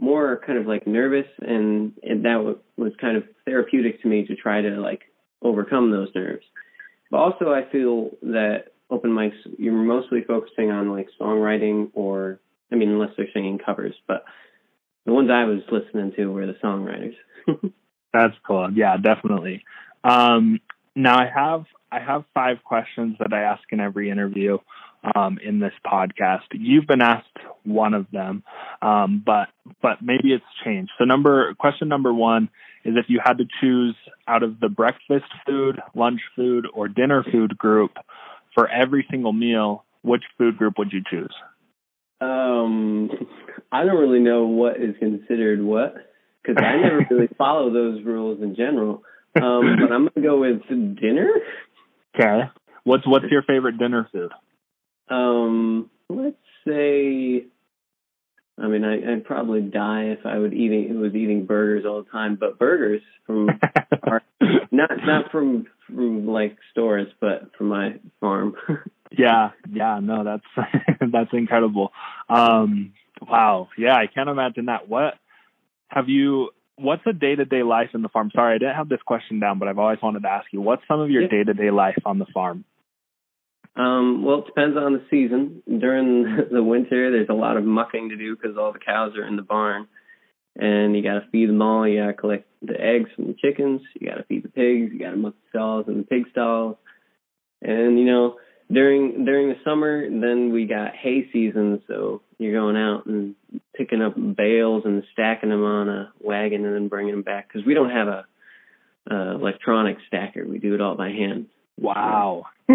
more 0.00 0.40
kind 0.44 0.58
of 0.58 0.66
like 0.66 0.86
nervous, 0.86 1.26
and, 1.40 1.92
and 2.02 2.24
that 2.24 2.34
w- 2.34 2.58
was 2.76 2.92
kind 3.00 3.16
of 3.16 3.24
therapeutic 3.44 4.02
to 4.02 4.08
me 4.08 4.26
to 4.26 4.34
try 4.34 4.60
to 4.60 4.70
like 4.80 5.02
overcome 5.42 5.90
those 5.90 6.08
nerves. 6.14 6.44
But 7.10 7.18
also, 7.18 7.52
I 7.52 7.64
feel 7.70 8.10
that 8.22 8.72
open 8.90 9.10
mics 9.10 9.36
you're 9.58 9.72
mostly 9.72 10.22
focusing 10.22 10.70
on 10.70 10.90
like 10.90 11.08
songwriting, 11.20 11.90
or 11.94 12.40
I 12.74 12.76
mean, 12.76 12.88
unless 12.88 13.10
they're 13.16 13.28
singing 13.32 13.60
covers, 13.64 13.94
but 14.08 14.24
the 15.06 15.12
ones 15.12 15.30
I 15.30 15.44
was 15.44 15.60
listening 15.70 16.12
to 16.16 16.26
were 16.26 16.46
the 16.46 16.54
songwriters. 16.54 17.14
That's 18.12 18.34
cool. 18.44 18.68
Yeah, 18.74 18.96
definitely. 18.96 19.64
Um, 20.02 20.60
now 20.96 21.16
I 21.16 21.30
have 21.32 21.66
I 21.92 22.00
have 22.00 22.24
five 22.34 22.64
questions 22.64 23.16
that 23.20 23.32
I 23.32 23.42
ask 23.42 23.62
in 23.70 23.78
every 23.78 24.10
interview 24.10 24.58
um, 25.14 25.38
in 25.44 25.60
this 25.60 25.72
podcast. 25.86 26.42
You've 26.52 26.88
been 26.88 27.00
asked 27.00 27.26
one 27.62 27.94
of 27.94 28.06
them, 28.10 28.42
um, 28.82 29.22
but 29.24 29.50
but 29.80 30.02
maybe 30.02 30.32
it's 30.32 30.44
changed. 30.64 30.90
So 30.98 31.04
number 31.04 31.54
question 31.54 31.86
number 31.86 32.12
one 32.12 32.48
is 32.84 32.94
if 32.96 33.06
you 33.08 33.20
had 33.24 33.38
to 33.38 33.44
choose 33.60 33.94
out 34.26 34.42
of 34.42 34.58
the 34.58 34.68
breakfast 34.68 35.30
food, 35.46 35.80
lunch 35.94 36.22
food, 36.34 36.66
or 36.74 36.88
dinner 36.88 37.24
food 37.30 37.56
group 37.56 37.92
for 38.52 38.68
every 38.68 39.06
single 39.08 39.32
meal, 39.32 39.84
which 40.02 40.24
food 40.38 40.56
group 40.56 40.74
would 40.78 40.92
you 40.92 41.02
choose? 41.08 41.34
Um, 42.24 43.10
I 43.70 43.84
don't 43.84 43.96
really 43.96 44.20
know 44.20 44.44
what 44.46 44.76
is 44.76 44.94
considered 44.98 45.62
what 45.62 45.94
because 46.42 46.62
I 46.62 46.76
never 46.76 47.06
really 47.10 47.28
follow 47.36 47.72
those 47.72 48.04
rules 48.04 48.40
in 48.42 48.54
general. 48.56 49.02
Um, 49.36 49.76
but 49.80 49.92
I'm 49.92 50.08
gonna 50.14 50.26
go 50.26 50.40
with 50.40 50.62
dinner. 50.68 51.30
Okay. 52.14 52.42
What's 52.84 53.06
what's 53.06 53.26
your 53.30 53.42
favorite 53.42 53.78
dinner 53.78 54.08
food? 54.12 54.30
Um, 55.08 55.90
let's 56.08 56.36
say. 56.66 57.46
I 58.56 58.68
mean, 58.68 58.84
I, 58.84 59.12
I'd 59.12 59.24
probably 59.24 59.62
die 59.62 60.14
if 60.16 60.24
I 60.24 60.38
would 60.38 60.54
eating 60.54 61.00
was 61.00 61.12
eating 61.14 61.44
burgers 61.44 61.84
all 61.84 62.04
the 62.04 62.10
time. 62.10 62.36
But 62.38 62.58
burgers 62.58 63.02
from 63.26 63.48
our, 64.04 64.22
not 64.70 64.90
not 65.04 65.32
from 65.32 65.66
from 65.88 66.28
like 66.28 66.56
stores, 66.70 67.08
but 67.20 67.50
from 67.58 67.68
my 67.68 67.96
farm. 68.20 68.54
yeah, 69.18 69.50
yeah, 69.70 70.00
no, 70.02 70.24
that's 70.24 70.68
that's 71.12 71.30
incredible. 71.32 71.92
Um, 72.28 72.92
wow, 73.20 73.68
yeah, 73.78 73.94
I 73.94 74.06
can't 74.12 74.28
imagine 74.28 74.66
that. 74.66 74.88
What 74.88 75.14
have 75.88 76.08
you? 76.08 76.50
What's 76.76 77.02
a 77.06 77.12
day 77.12 77.34
to 77.34 77.44
day 77.44 77.62
life 77.62 77.90
in 77.94 78.02
the 78.02 78.08
farm? 78.08 78.30
Sorry, 78.34 78.56
I 78.56 78.58
didn't 78.58 78.74
have 78.74 78.88
this 78.88 79.02
question 79.06 79.38
down, 79.38 79.58
but 79.58 79.68
I've 79.68 79.78
always 79.78 80.00
wanted 80.02 80.22
to 80.22 80.28
ask 80.28 80.46
you. 80.52 80.60
What's 80.60 80.82
some 80.88 81.00
of 81.00 81.10
your 81.10 81.28
day 81.28 81.44
to 81.44 81.54
day 81.54 81.70
life 81.70 81.98
on 82.04 82.18
the 82.18 82.26
farm? 82.34 82.64
Um, 83.76 84.24
well, 84.24 84.40
it 84.40 84.46
depends 84.46 84.76
on 84.76 84.92
the 84.92 85.04
season. 85.10 85.62
During 85.66 86.48
the 86.52 86.62
winter, 86.62 87.10
there's 87.10 87.28
a 87.28 87.34
lot 87.34 87.56
of 87.56 87.64
mucking 87.64 88.10
to 88.10 88.16
do 88.16 88.36
because 88.36 88.56
all 88.56 88.72
the 88.72 88.78
cows 88.78 89.16
are 89.16 89.26
in 89.26 89.36
the 89.36 89.42
barn, 89.42 89.88
and 90.56 90.96
you 90.96 91.02
got 91.02 91.14
to 91.14 91.28
feed 91.30 91.48
them 91.48 91.62
all. 91.62 91.86
You 91.86 92.00
got 92.00 92.06
to 92.08 92.14
collect 92.14 92.48
the 92.62 92.80
eggs 92.80 93.10
from 93.14 93.26
the 93.26 93.34
chickens. 93.34 93.82
You 93.94 94.08
got 94.08 94.16
to 94.16 94.24
feed 94.24 94.44
the 94.44 94.48
pigs. 94.48 94.92
You 94.92 94.98
got 94.98 95.10
to 95.10 95.16
muck 95.16 95.34
the 95.34 95.48
stalls 95.50 95.86
and 95.88 96.00
the 96.00 96.06
pig 96.06 96.24
stalls. 96.30 96.76
And 97.62 97.98
you 97.98 98.04
know, 98.04 98.36
during 98.72 99.24
during 99.24 99.48
the 99.48 99.56
summer, 99.64 100.08
then 100.08 100.52
we 100.52 100.66
got 100.66 100.94
hay 100.94 101.28
season, 101.32 101.82
so 101.86 102.22
you're 102.38 102.52
going 102.52 102.76
out 102.76 103.06
and 103.06 103.34
picking 103.74 104.02
up 104.02 104.14
bales 104.16 104.82
and 104.84 105.04
stacking 105.12 105.50
them 105.50 105.62
on 105.62 105.88
a 105.88 106.12
wagon 106.20 106.64
and 106.64 106.74
then 106.74 106.88
bringing 106.88 107.12
them 107.12 107.22
back 107.22 107.48
because 107.48 107.66
we 107.66 107.74
don't 107.74 107.90
have 107.90 108.08
a 108.08 108.24
uh, 109.10 109.34
electronic 109.34 109.98
stacker. 110.06 110.46
We 110.46 110.58
do 110.58 110.74
it 110.74 110.80
all 110.80 110.96
by 110.96 111.10
hand. 111.10 111.46
Wow. 111.78 112.46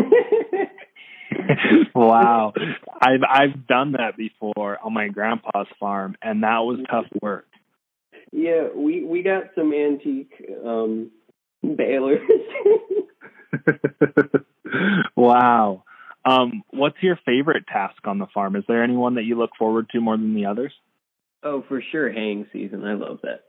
wow. 1.95 2.53
I've 3.01 3.21
I've 3.27 3.67
done 3.67 3.93
that 3.93 4.17
before 4.17 4.77
on 4.83 4.93
my 4.93 5.07
grandpa's 5.07 5.67
farm 5.79 6.15
and 6.21 6.43
that 6.43 6.59
was 6.59 6.79
tough 6.89 7.05
work. 7.21 7.47
Yeah, 8.31 8.67
we 8.75 9.03
we 9.03 9.23
got 9.23 9.45
some 9.55 9.73
antique 9.73 10.33
um 10.63 11.09
balers. 11.63 12.21
wow. 15.15 15.83
Um 16.25 16.63
what's 16.69 17.01
your 17.01 17.19
favorite 17.25 17.65
task 17.67 18.05
on 18.05 18.19
the 18.19 18.27
farm? 18.33 18.55
Is 18.55 18.63
there 18.67 18.83
anyone 18.83 19.15
that 19.15 19.23
you 19.23 19.37
look 19.37 19.51
forward 19.57 19.89
to 19.91 20.01
more 20.01 20.17
than 20.17 20.35
the 20.35 20.45
others? 20.45 20.73
Oh, 21.43 21.63
for 21.67 21.81
sure 21.91 22.11
haying 22.11 22.47
season. 22.51 22.83
I 22.85 22.93
love 22.93 23.19
that. 23.23 23.45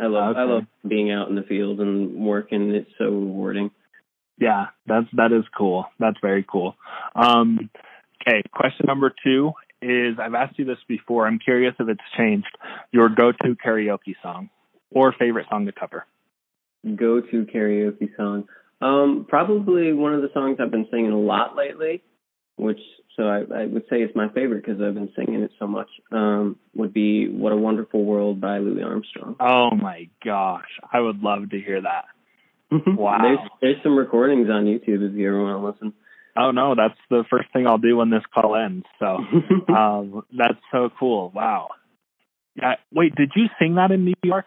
I 0.00 0.06
love 0.06 0.36
Okay. 0.36 0.40
I 0.40 0.44
love 0.44 0.64
being 0.86 1.10
out 1.10 1.28
in 1.28 1.34
the 1.34 1.42
field 1.42 1.80
and 1.80 2.14
working. 2.24 2.70
It's 2.74 2.90
so 2.98 3.06
rewarding. 3.06 3.70
Yeah, 4.38 4.66
that's 4.86 5.06
that 5.14 5.32
is 5.32 5.44
cool. 5.56 5.86
That's 5.98 6.16
very 6.22 6.44
cool. 6.50 6.74
Um, 7.14 7.70
okay, 8.22 8.42
question 8.52 8.86
number 8.86 9.12
two 9.22 9.52
is 9.82 10.18
I've 10.18 10.34
asked 10.34 10.58
you 10.58 10.64
this 10.64 10.78
before. 10.88 11.26
I'm 11.26 11.38
curious 11.38 11.74
if 11.78 11.88
it's 11.88 12.00
changed. 12.16 12.48
Your 12.92 13.08
go-to 13.08 13.56
karaoke 13.56 14.14
song 14.22 14.50
or 14.90 15.14
favorite 15.18 15.46
song 15.50 15.66
to 15.66 15.72
cover. 15.72 16.06
Go 16.96 17.20
to 17.20 17.46
karaoke 17.54 18.14
song. 18.16 18.48
Um, 18.80 19.26
probably 19.28 19.92
one 19.92 20.14
of 20.14 20.22
the 20.22 20.30
songs 20.32 20.58
I've 20.60 20.70
been 20.70 20.88
singing 20.90 21.12
a 21.12 21.18
lot 21.18 21.56
lately, 21.56 22.02
which 22.56 22.80
so 23.16 23.24
I, 23.24 23.40
I 23.54 23.66
would 23.66 23.82
say 23.90 24.02
it's 24.02 24.16
my 24.16 24.28
favorite 24.28 24.64
because 24.64 24.80
I've 24.80 24.94
been 24.94 25.12
singing 25.14 25.42
it 25.42 25.50
so 25.58 25.66
much. 25.66 25.88
Um, 26.10 26.56
would 26.74 26.94
be 26.94 27.28
"What 27.28 27.52
a 27.52 27.56
Wonderful 27.56 28.04
World" 28.04 28.40
by 28.40 28.58
Louis 28.58 28.82
Armstrong. 28.82 29.36
Oh 29.38 29.70
my 29.74 30.08
gosh, 30.24 30.68
I 30.92 31.00
would 31.00 31.20
love 31.20 31.50
to 31.50 31.60
hear 31.60 31.82
that. 31.82 32.06
Wow. 32.86 33.18
there's 33.20 33.50
there's 33.60 33.82
some 33.82 33.98
recordings 33.98 34.48
on 34.48 34.64
YouTube 34.64 35.08
if 35.08 35.14
you 35.14 35.28
ever 35.28 35.42
want 35.42 35.60
to 35.60 35.66
listen. 35.66 35.94
Oh 36.36 36.52
no, 36.52 36.74
that's 36.74 36.98
the 37.10 37.24
first 37.28 37.52
thing 37.52 37.66
I'll 37.66 37.78
do 37.78 37.96
when 37.96 38.10
this 38.10 38.22
call 38.32 38.56
ends. 38.56 38.86
So 38.98 39.18
um, 39.74 40.22
that's 40.36 40.60
so 40.72 40.88
cool. 40.98 41.30
Wow. 41.34 41.70
Yeah. 42.54 42.76
Wait, 42.92 43.14
did 43.14 43.32
you 43.36 43.46
sing 43.58 43.74
that 43.74 43.90
in 43.90 44.04
New 44.04 44.14
York? 44.22 44.46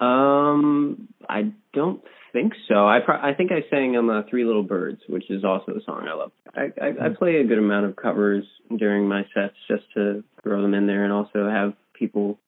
um, 0.00 1.08
I 1.28 1.52
don't 1.72 2.02
think 2.32 2.52
so. 2.68 2.86
I 2.86 3.00
pro- 3.04 3.20
I 3.20 3.34
think 3.34 3.50
I 3.52 3.68
sang 3.70 3.96
on 3.96 4.08
uh, 4.10 4.22
Three 4.28 4.44
Little 4.44 4.62
Birds, 4.62 5.00
which 5.08 5.30
is 5.30 5.44
also 5.44 5.72
a 5.72 5.82
song 5.84 6.06
I 6.08 6.14
love. 6.14 6.32
I, 6.54 6.72
I 6.80 7.06
I 7.06 7.08
play 7.10 7.36
a 7.36 7.44
good 7.44 7.58
amount 7.58 7.86
of 7.86 7.96
covers 7.96 8.44
during 8.76 9.08
my 9.08 9.22
sets 9.34 9.54
just 9.68 9.84
to 9.94 10.24
throw 10.42 10.62
them 10.62 10.74
in 10.74 10.86
there, 10.86 11.04
and 11.04 11.12
also 11.12 11.48
have 11.48 11.74
people, 11.94 12.38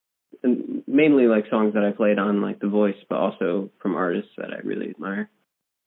mainly 0.86 1.26
like 1.26 1.44
songs 1.50 1.74
that 1.74 1.84
I 1.84 1.92
played 1.92 2.18
on 2.18 2.42
like 2.42 2.60
The 2.60 2.68
Voice, 2.68 2.96
but 3.08 3.16
also 3.16 3.70
from 3.80 3.96
artists 3.96 4.30
that 4.36 4.50
I 4.52 4.58
really 4.64 4.90
admire. 4.90 5.30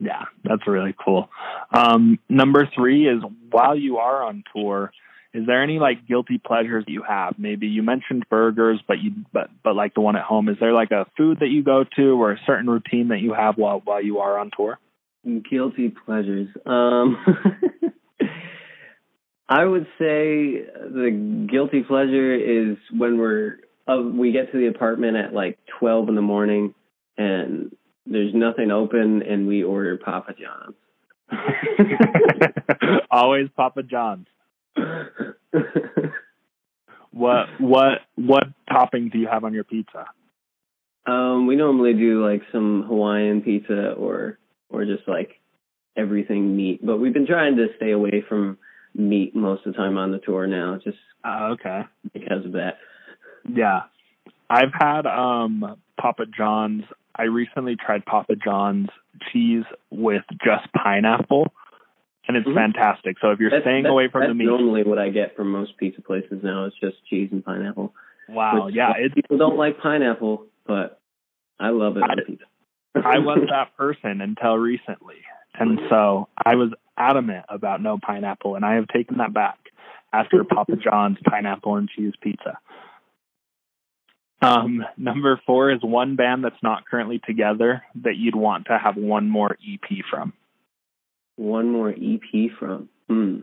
Yeah, 0.00 0.24
that's 0.42 0.66
really 0.66 0.94
cool. 1.04 1.28
Um, 1.72 2.18
number 2.28 2.68
three 2.74 3.08
is 3.08 3.22
while 3.50 3.76
you 3.76 3.98
are 3.98 4.24
on 4.24 4.42
tour, 4.54 4.92
is 5.34 5.46
there 5.46 5.62
any 5.62 5.78
like 5.78 6.06
guilty 6.06 6.38
pleasures 6.38 6.84
that 6.84 6.92
you 6.92 7.02
have? 7.08 7.38
Maybe 7.38 7.66
you 7.68 7.82
mentioned 7.82 8.26
burgers, 8.28 8.80
but 8.86 8.98
you 9.00 9.12
but 9.32 9.48
but 9.64 9.74
like 9.74 9.94
the 9.94 10.00
one 10.00 10.16
at 10.16 10.24
home, 10.24 10.48
is 10.48 10.56
there 10.60 10.72
like 10.72 10.90
a 10.90 11.06
food 11.16 11.38
that 11.40 11.48
you 11.48 11.62
go 11.62 11.84
to 11.96 12.20
or 12.20 12.32
a 12.32 12.40
certain 12.46 12.68
routine 12.68 13.08
that 13.08 13.20
you 13.20 13.32
have 13.32 13.56
while 13.56 13.80
while 13.82 14.02
you 14.02 14.18
are 14.18 14.38
on 14.38 14.50
tour? 14.54 14.78
Guilty 15.24 15.88
pleasures. 16.04 16.48
Um, 16.66 17.16
I 19.48 19.64
would 19.64 19.86
say 19.98 20.64
the 20.64 21.46
guilty 21.50 21.82
pleasure 21.82 22.34
is 22.34 22.76
when 22.90 23.18
we're 23.18 23.60
uh, 23.88 24.02
we 24.02 24.32
get 24.32 24.52
to 24.52 24.58
the 24.58 24.66
apartment 24.66 25.16
at 25.16 25.32
like 25.32 25.58
twelve 25.78 26.08
in 26.08 26.14
the 26.14 26.22
morning 26.22 26.74
and 27.16 27.74
there's 28.06 28.34
nothing 28.34 28.70
open 28.70 29.22
and 29.22 29.46
we 29.46 29.62
order 29.62 29.96
Papa 29.96 30.34
John's. 30.34 30.76
Always 33.10 33.48
Papa 33.56 33.82
John's. 33.82 34.26
What 37.12 37.46
what 37.60 37.98
what 38.16 38.44
topping 38.70 39.10
do 39.10 39.18
you 39.18 39.28
have 39.30 39.44
on 39.44 39.52
your 39.52 39.64
pizza? 39.64 40.06
um, 41.06 41.46
we 41.48 41.56
normally 41.56 41.94
do 41.94 42.24
like 42.24 42.42
some 42.52 42.84
Hawaiian 42.86 43.42
pizza 43.42 43.90
or 43.92 44.38
or 44.70 44.84
just 44.86 45.06
like 45.06 45.40
everything 45.96 46.56
meat, 46.56 46.80
but 46.84 46.96
we've 46.98 47.12
been 47.12 47.26
trying 47.26 47.56
to 47.56 47.66
stay 47.76 47.90
away 47.90 48.24
from 48.26 48.56
meat 48.94 49.34
most 49.36 49.66
of 49.66 49.72
the 49.74 49.76
time 49.76 49.98
on 49.98 50.10
the 50.12 50.18
tour 50.20 50.46
now, 50.46 50.78
just 50.82 50.96
Uh, 51.24 51.50
okay. 51.52 51.82
because 52.14 52.46
of 52.46 52.52
that. 52.52 52.78
Yeah. 53.46 53.82
I've 54.48 54.72
had 54.72 55.06
um 55.06 55.76
Papa 56.00 56.24
John's. 56.34 56.84
I 57.14 57.24
recently 57.24 57.76
tried 57.76 58.06
Papa 58.06 58.36
John's 58.42 58.88
cheese 59.32 59.64
with 59.90 60.22
just 60.42 60.72
pineapple 60.72 61.52
and 62.34 62.36
it's 62.38 62.48
Mhm. 62.48 62.54
fantastic. 62.54 63.18
So 63.20 63.30
if 63.30 63.40
you're 63.40 63.50
That's- 63.50 63.64
staying 63.64 63.82
that's- 63.84 63.92
away 63.92 64.08
from 64.08 64.26
the 64.26 64.34
meat, 64.34 64.46
normally 64.46 64.82
what 64.84 64.98
I 64.98 65.10
get 65.10 65.36
from 65.36 65.50
most 65.52 65.76
pizza 65.76 66.00
places 66.00 66.42
now. 66.42 66.64
It's 66.64 66.78
just 66.78 67.04
cheese 67.06 67.30
and 67.32 67.44
pineapple. 67.44 67.94
wow, 68.28 68.68
yeah, 68.68 68.92
it's 68.96 69.14
people 69.14 69.36
don't 69.36 69.56
like 69.56 69.78
pineapple, 69.78 70.46
but 70.66 71.00
I 71.60 71.70
love 71.70 71.96
it 71.96 72.02
on 72.02 72.10
I- 72.10 72.22
pizza. 72.24 72.44
I 72.94 73.18
was 73.18 73.46
that 73.50 73.76
person 73.76 74.20
until 74.20 74.56
recently. 74.56 75.16
And 75.54 75.80
so 75.90 76.28
I 76.42 76.54
was 76.54 76.72
adamant 76.96 77.44
about 77.48 77.82
no 77.82 77.98
pineapple 77.98 78.54
and 78.56 78.64
I 78.64 78.74
have 78.74 78.88
taken 78.88 79.18
that 79.18 79.32
back 79.34 79.58
after 80.12 80.44
Papa 80.44 80.76
John's 80.76 81.18
pineapple 81.24 81.76
and 81.76 81.88
cheese 81.88 82.14
pizza. 82.20 82.58
Um, 84.40 84.84
number 84.96 85.40
four 85.46 85.70
is 85.70 85.82
one 85.82 86.16
band 86.16 86.42
that's 86.44 86.62
not 86.62 86.86
currently 86.86 87.20
together 87.20 87.82
that 87.96 88.16
you'd 88.16 88.34
want 88.34 88.66
to 88.66 88.78
have 88.78 88.96
one 88.96 89.28
more 89.28 89.56
EP 89.66 90.02
from. 90.10 90.32
One 91.36 91.70
more 91.70 91.90
EP 91.90 92.50
from. 92.58 92.88
Hmm. 93.08 93.40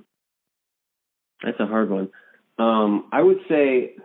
That's 1.44 1.60
a 1.60 1.66
hard 1.66 1.90
one. 1.90 2.10
Um, 2.58 3.10
I 3.12 3.22
would 3.22 3.40
say 3.48 3.96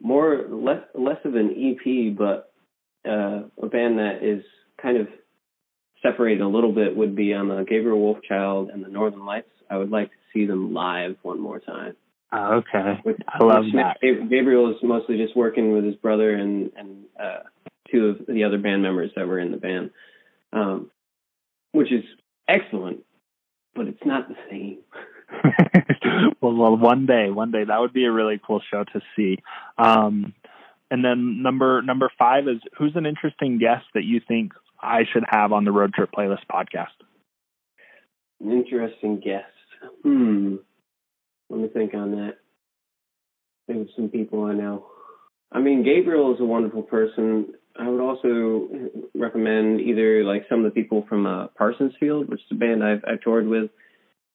more 0.00 0.46
less 0.48 0.82
less 0.94 1.18
of 1.24 1.34
an 1.34 1.50
EP, 1.56 2.16
but 2.16 2.52
uh, 3.08 3.42
a 3.62 3.66
band 3.66 3.98
that 3.98 4.20
is 4.22 4.44
kind 4.80 4.98
of 4.98 5.08
separated 6.02 6.40
a 6.40 6.48
little 6.48 6.72
bit 6.72 6.96
would 6.96 7.16
be 7.16 7.34
on 7.34 7.48
the 7.48 7.64
Gabriel 7.68 7.98
Wolfchild 7.98 8.72
and 8.72 8.84
the 8.84 8.88
Northern 8.88 9.24
Lights. 9.24 9.50
I 9.68 9.76
would 9.76 9.90
like 9.90 10.08
to 10.08 10.16
see 10.32 10.46
them 10.46 10.72
live 10.72 11.16
one 11.22 11.40
more 11.40 11.58
time. 11.58 11.96
Uh, 12.32 12.60
okay, 12.60 13.00
With, 13.04 13.16
I 13.28 13.42
love 13.42 13.64
that. 13.74 13.98
Gabriel 14.00 14.70
is 14.70 14.76
mostly 14.82 15.16
just 15.16 15.36
working 15.36 15.72
with 15.72 15.84
his 15.84 15.94
brother 15.96 16.34
and 16.34 16.70
and 16.76 17.04
uh, 17.20 17.38
two 17.90 18.06
of 18.06 18.26
the 18.26 18.44
other 18.44 18.58
band 18.58 18.82
members 18.82 19.10
that 19.16 19.26
were 19.26 19.38
in 19.38 19.52
the 19.52 19.56
band, 19.56 19.90
um, 20.52 20.90
which 21.72 21.92
is 21.92 22.04
excellent, 22.48 23.04
but 23.76 23.86
it's 23.86 24.04
not 24.04 24.28
the 24.28 24.36
same. 24.50 24.78
well, 26.40 26.54
well, 26.54 26.76
one 26.76 27.06
day, 27.06 27.30
one 27.30 27.50
day 27.50 27.64
that 27.64 27.80
would 27.80 27.92
be 27.92 28.04
a 28.04 28.12
really 28.12 28.40
cool 28.44 28.60
show 28.70 28.84
to 28.84 29.00
see. 29.14 29.38
Um, 29.78 30.34
and 30.90 31.04
then 31.04 31.42
number 31.42 31.82
number 31.82 32.10
five 32.18 32.46
is 32.48 32.60
who's 32.78 32.94
an 32.94 33.06
interesting 33.06 33.58
guest 33.58 33.84
that 33.94 34.04
you 34.04 34.20
think 34.26 34.52
I 34.80 35.00
should 35.12 35.24
have 35.28 35.52
on 35.52 35.64
the 35.64 35.72
Road 35.72 35.94
Trip 35.94 36.10
Playlist 36.16 36.46
podcast? 36.50 36.86
An 38.40 38.52
interesting 38.52 39.20
guest. 39.20 39.44
Hmm. 40.02 40.56
Let 41.48 41.60
me 41.60 41.68
think 41.68 41.94
on 41.94 42.12
that. 42.12 42.34
Think 43.66 43.88
of 43.88 43.94
some 43.96 44.08
people 44.08 44.44
I 44.44 44.52
know. 44.52 44.86
I 45.50 45.60
mean, 45.60 45.84
Gabriel 45.84 46.34
is 46.34 46.40
a 46.40 46.44
wonderful 46.44 46.82
person. 46.82 47.54
I 47.78 47.88
would 47.88 48.00
also 48.00 48.68
recommend 49.14 49.80
either 49.80 50.24
like 50.24 50.46
some 50.48 50.64
of 50.64 50.64
the 50.64 50.70
people 50.82 51.04
from 51.08 51.26
uh, 51.26 51.48
Parsonsfield, 51.48 52.28
which 52.28 52.40
is 52.40 52.46
a 52.52 52.54
band 52.54 52.82
I've, 52.84 53.02
I've 53.06 53.20
toured 53.20 53.46
with. 53.46 53.70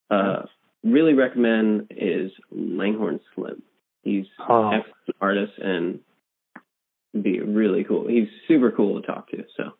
Uh, 0.10 0.44
really 0.84 1.14
recommend 1.14 1.88
is 1.92 2.32
Langhorne 2.52 3.20
Slim. 3.36 3.62
He's 4.04 4.26
Oh. 4.48 4.70
an 4.70 4.74
excellent 4.80 5.16
artist 5.22 5.54
and 5.58 6.00
be 7.22 7.40
really 7.40 7.84
cool. 7.84 8.08
He's 8.08 8.28
super 8.48 8.72
cool 8.72 9.00
to 9.02 9.06
talk 9.08 9.30
to. 9.32 9.44
So 9.58 9.72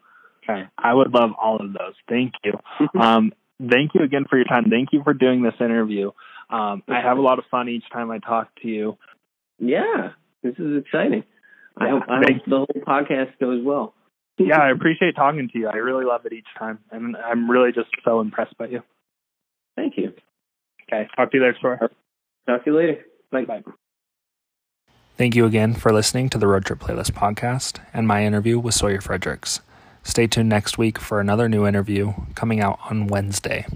Okay, 0.44 0.64
I 0.78 0.94
would 0.94 1.14
love 1.14 1.32
all 1.42 1.58
of 1.58 1.72
those. 1.74 1.94
Thank 2.10 2.34
you. 2.44 2.54
Um, 3.00 3.32
thank 3.60 3.92
you 3.94 4.04
again 4.04 4.26
for 4.30 4.38
your 4.38 4.46
time. 4.46 4.70
Thank 4.70 4.90
you 4.92 5.04
for 5.04 5.14
doing 5.14 5.44
this 5.44 5.54
interview. 5.60 6.12
Um, 6.50 6.84
I 6.88 7.00
have 7.02 7.18
a 7.18 7.22
lot 7.22 7.40
of 7.40 7.46
fun 7.52 7.70
each 7.70 7.84
time 7.94 8.12
I 8.12 8.18
talk 8.20 8.50
to 8.62 8.68
you. 8.68 8.98
Yeah, 9.60 10.12
this 10.44 10.56
is 10.58 10.84
exciting. 10.84 11.24
I 11.78 11.90
hope 11.90 12.04
I 12.08 12.18
hope 12.18 12.46
the 12.46 12.58
whole 12.58 12.82
podcast 12.86 13.40
goes 13.40 13.64
well. 13.64 13.94
Yeah, 14.38 14.60
I 14.60 14.72
appreciate 14.72 15.16
talking 15.16 15.50
to 15.50 15.60
you. 15.60 15.68
I 15.68 15.76
really 15.76 16.06
love 16.06 16.26
it 16.26 16.34
each 16.34 16.48
time, 16.58 16.80
and 16.90 17.16
I'm 17.16 17.52
really 17.52 17.72
just 17.72 17.90
so 18.04 18.22
impressed 18.22 18.58
by 18.58 18.68
you. 18.68 18.82
Thank 19.76 19.98
you. 19.98 20.14
Okay, 20.88 21.08
talk 21.16 21.30
to 21.32 21.38
you 21.38 21.44
later, 21.44 21.58
Sawyer. 21.62 21.92
Talk 22.48 22.64
to 22.64 22.72
you 22.72 22.76
later. 22.76 23.06
Bye. 23.32 23.46
Bye. 23.46 23.62
Thank 25.18 25.36
you 25.36 25.46
again 25.46 25.76
for 25.76 25.94
listening 25.94 26.30
to 26.30 26.40
the 26.40 26.48
Road 26.48 26.66
Trip 26.66 26.80
Playlist 26.80 27.12
podcast 27.12 27.80
and 27.94 28.08
my 28.08 28.26
interview 28.26 28.58
with 28.58 28.74
Sawyer 28.74 29.02
Fredericks. 29.02 29.60
Stay 30.02 30.26
tuned 30.26 30.50
next 30.50 30.78
week 30.80 30.98
for 30.98 31.20
another 31.20 31.48
new 31.48 31.68
interview 31.68 32.14
coming 32.34 32.60
out 32.60 32.80
on 32.90 33.06
Wednesday. 33.06 33.68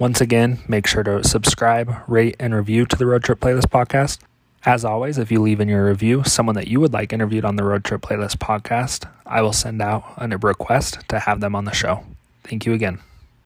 Once 0.00 0.20
again, 0.20 0.58
make 0.66 0.86
sure 0.86 1.04
to 1.04 1.22
subscribe, 1.22 1.94
rate, 2.08 2.34
and 2.40 2.54
review 2.54 2.86
to 2.86 2.96
the 2.96 3.06
Road 3.06 3.22
Trip 3.22 3.38
Playlist 3.38 3.68
podcast. 3.68 4.18
As 4.64 4.84
always, 4.84 5.16
if 5.16 5.32
you 5.32 5.40
leave 5.40 5.58
in 5.60 5.68
your 5.68 5.86
review 5.86 6.22
someone 6.24 6.54
that 6.54 6.68
you 6.68 6.80
would 6.80 6.92
like 6.92 7.14
interviewed 7.14 7.46
on 7.46 7.56
the 7.56 7.64
Road 7.64 7.82
Trip 7.82 8.02
Playlist 8.02 8.36
podcast, 8.36 9.08
I 9.24 9.40
will 9.40 9.54
send 9.54 9.80
out 9.80 10.04
a 10.18 10.36
request 10.36 10.98
to 11.08 11.20
have 11.20 11.40
them 11.40 11.54
on 11.54 11.64
the 11.64 11.72
show. 11.72 12.04
Thank 12.44 12.66
you 12.66 12.74
again. 12.74 12.98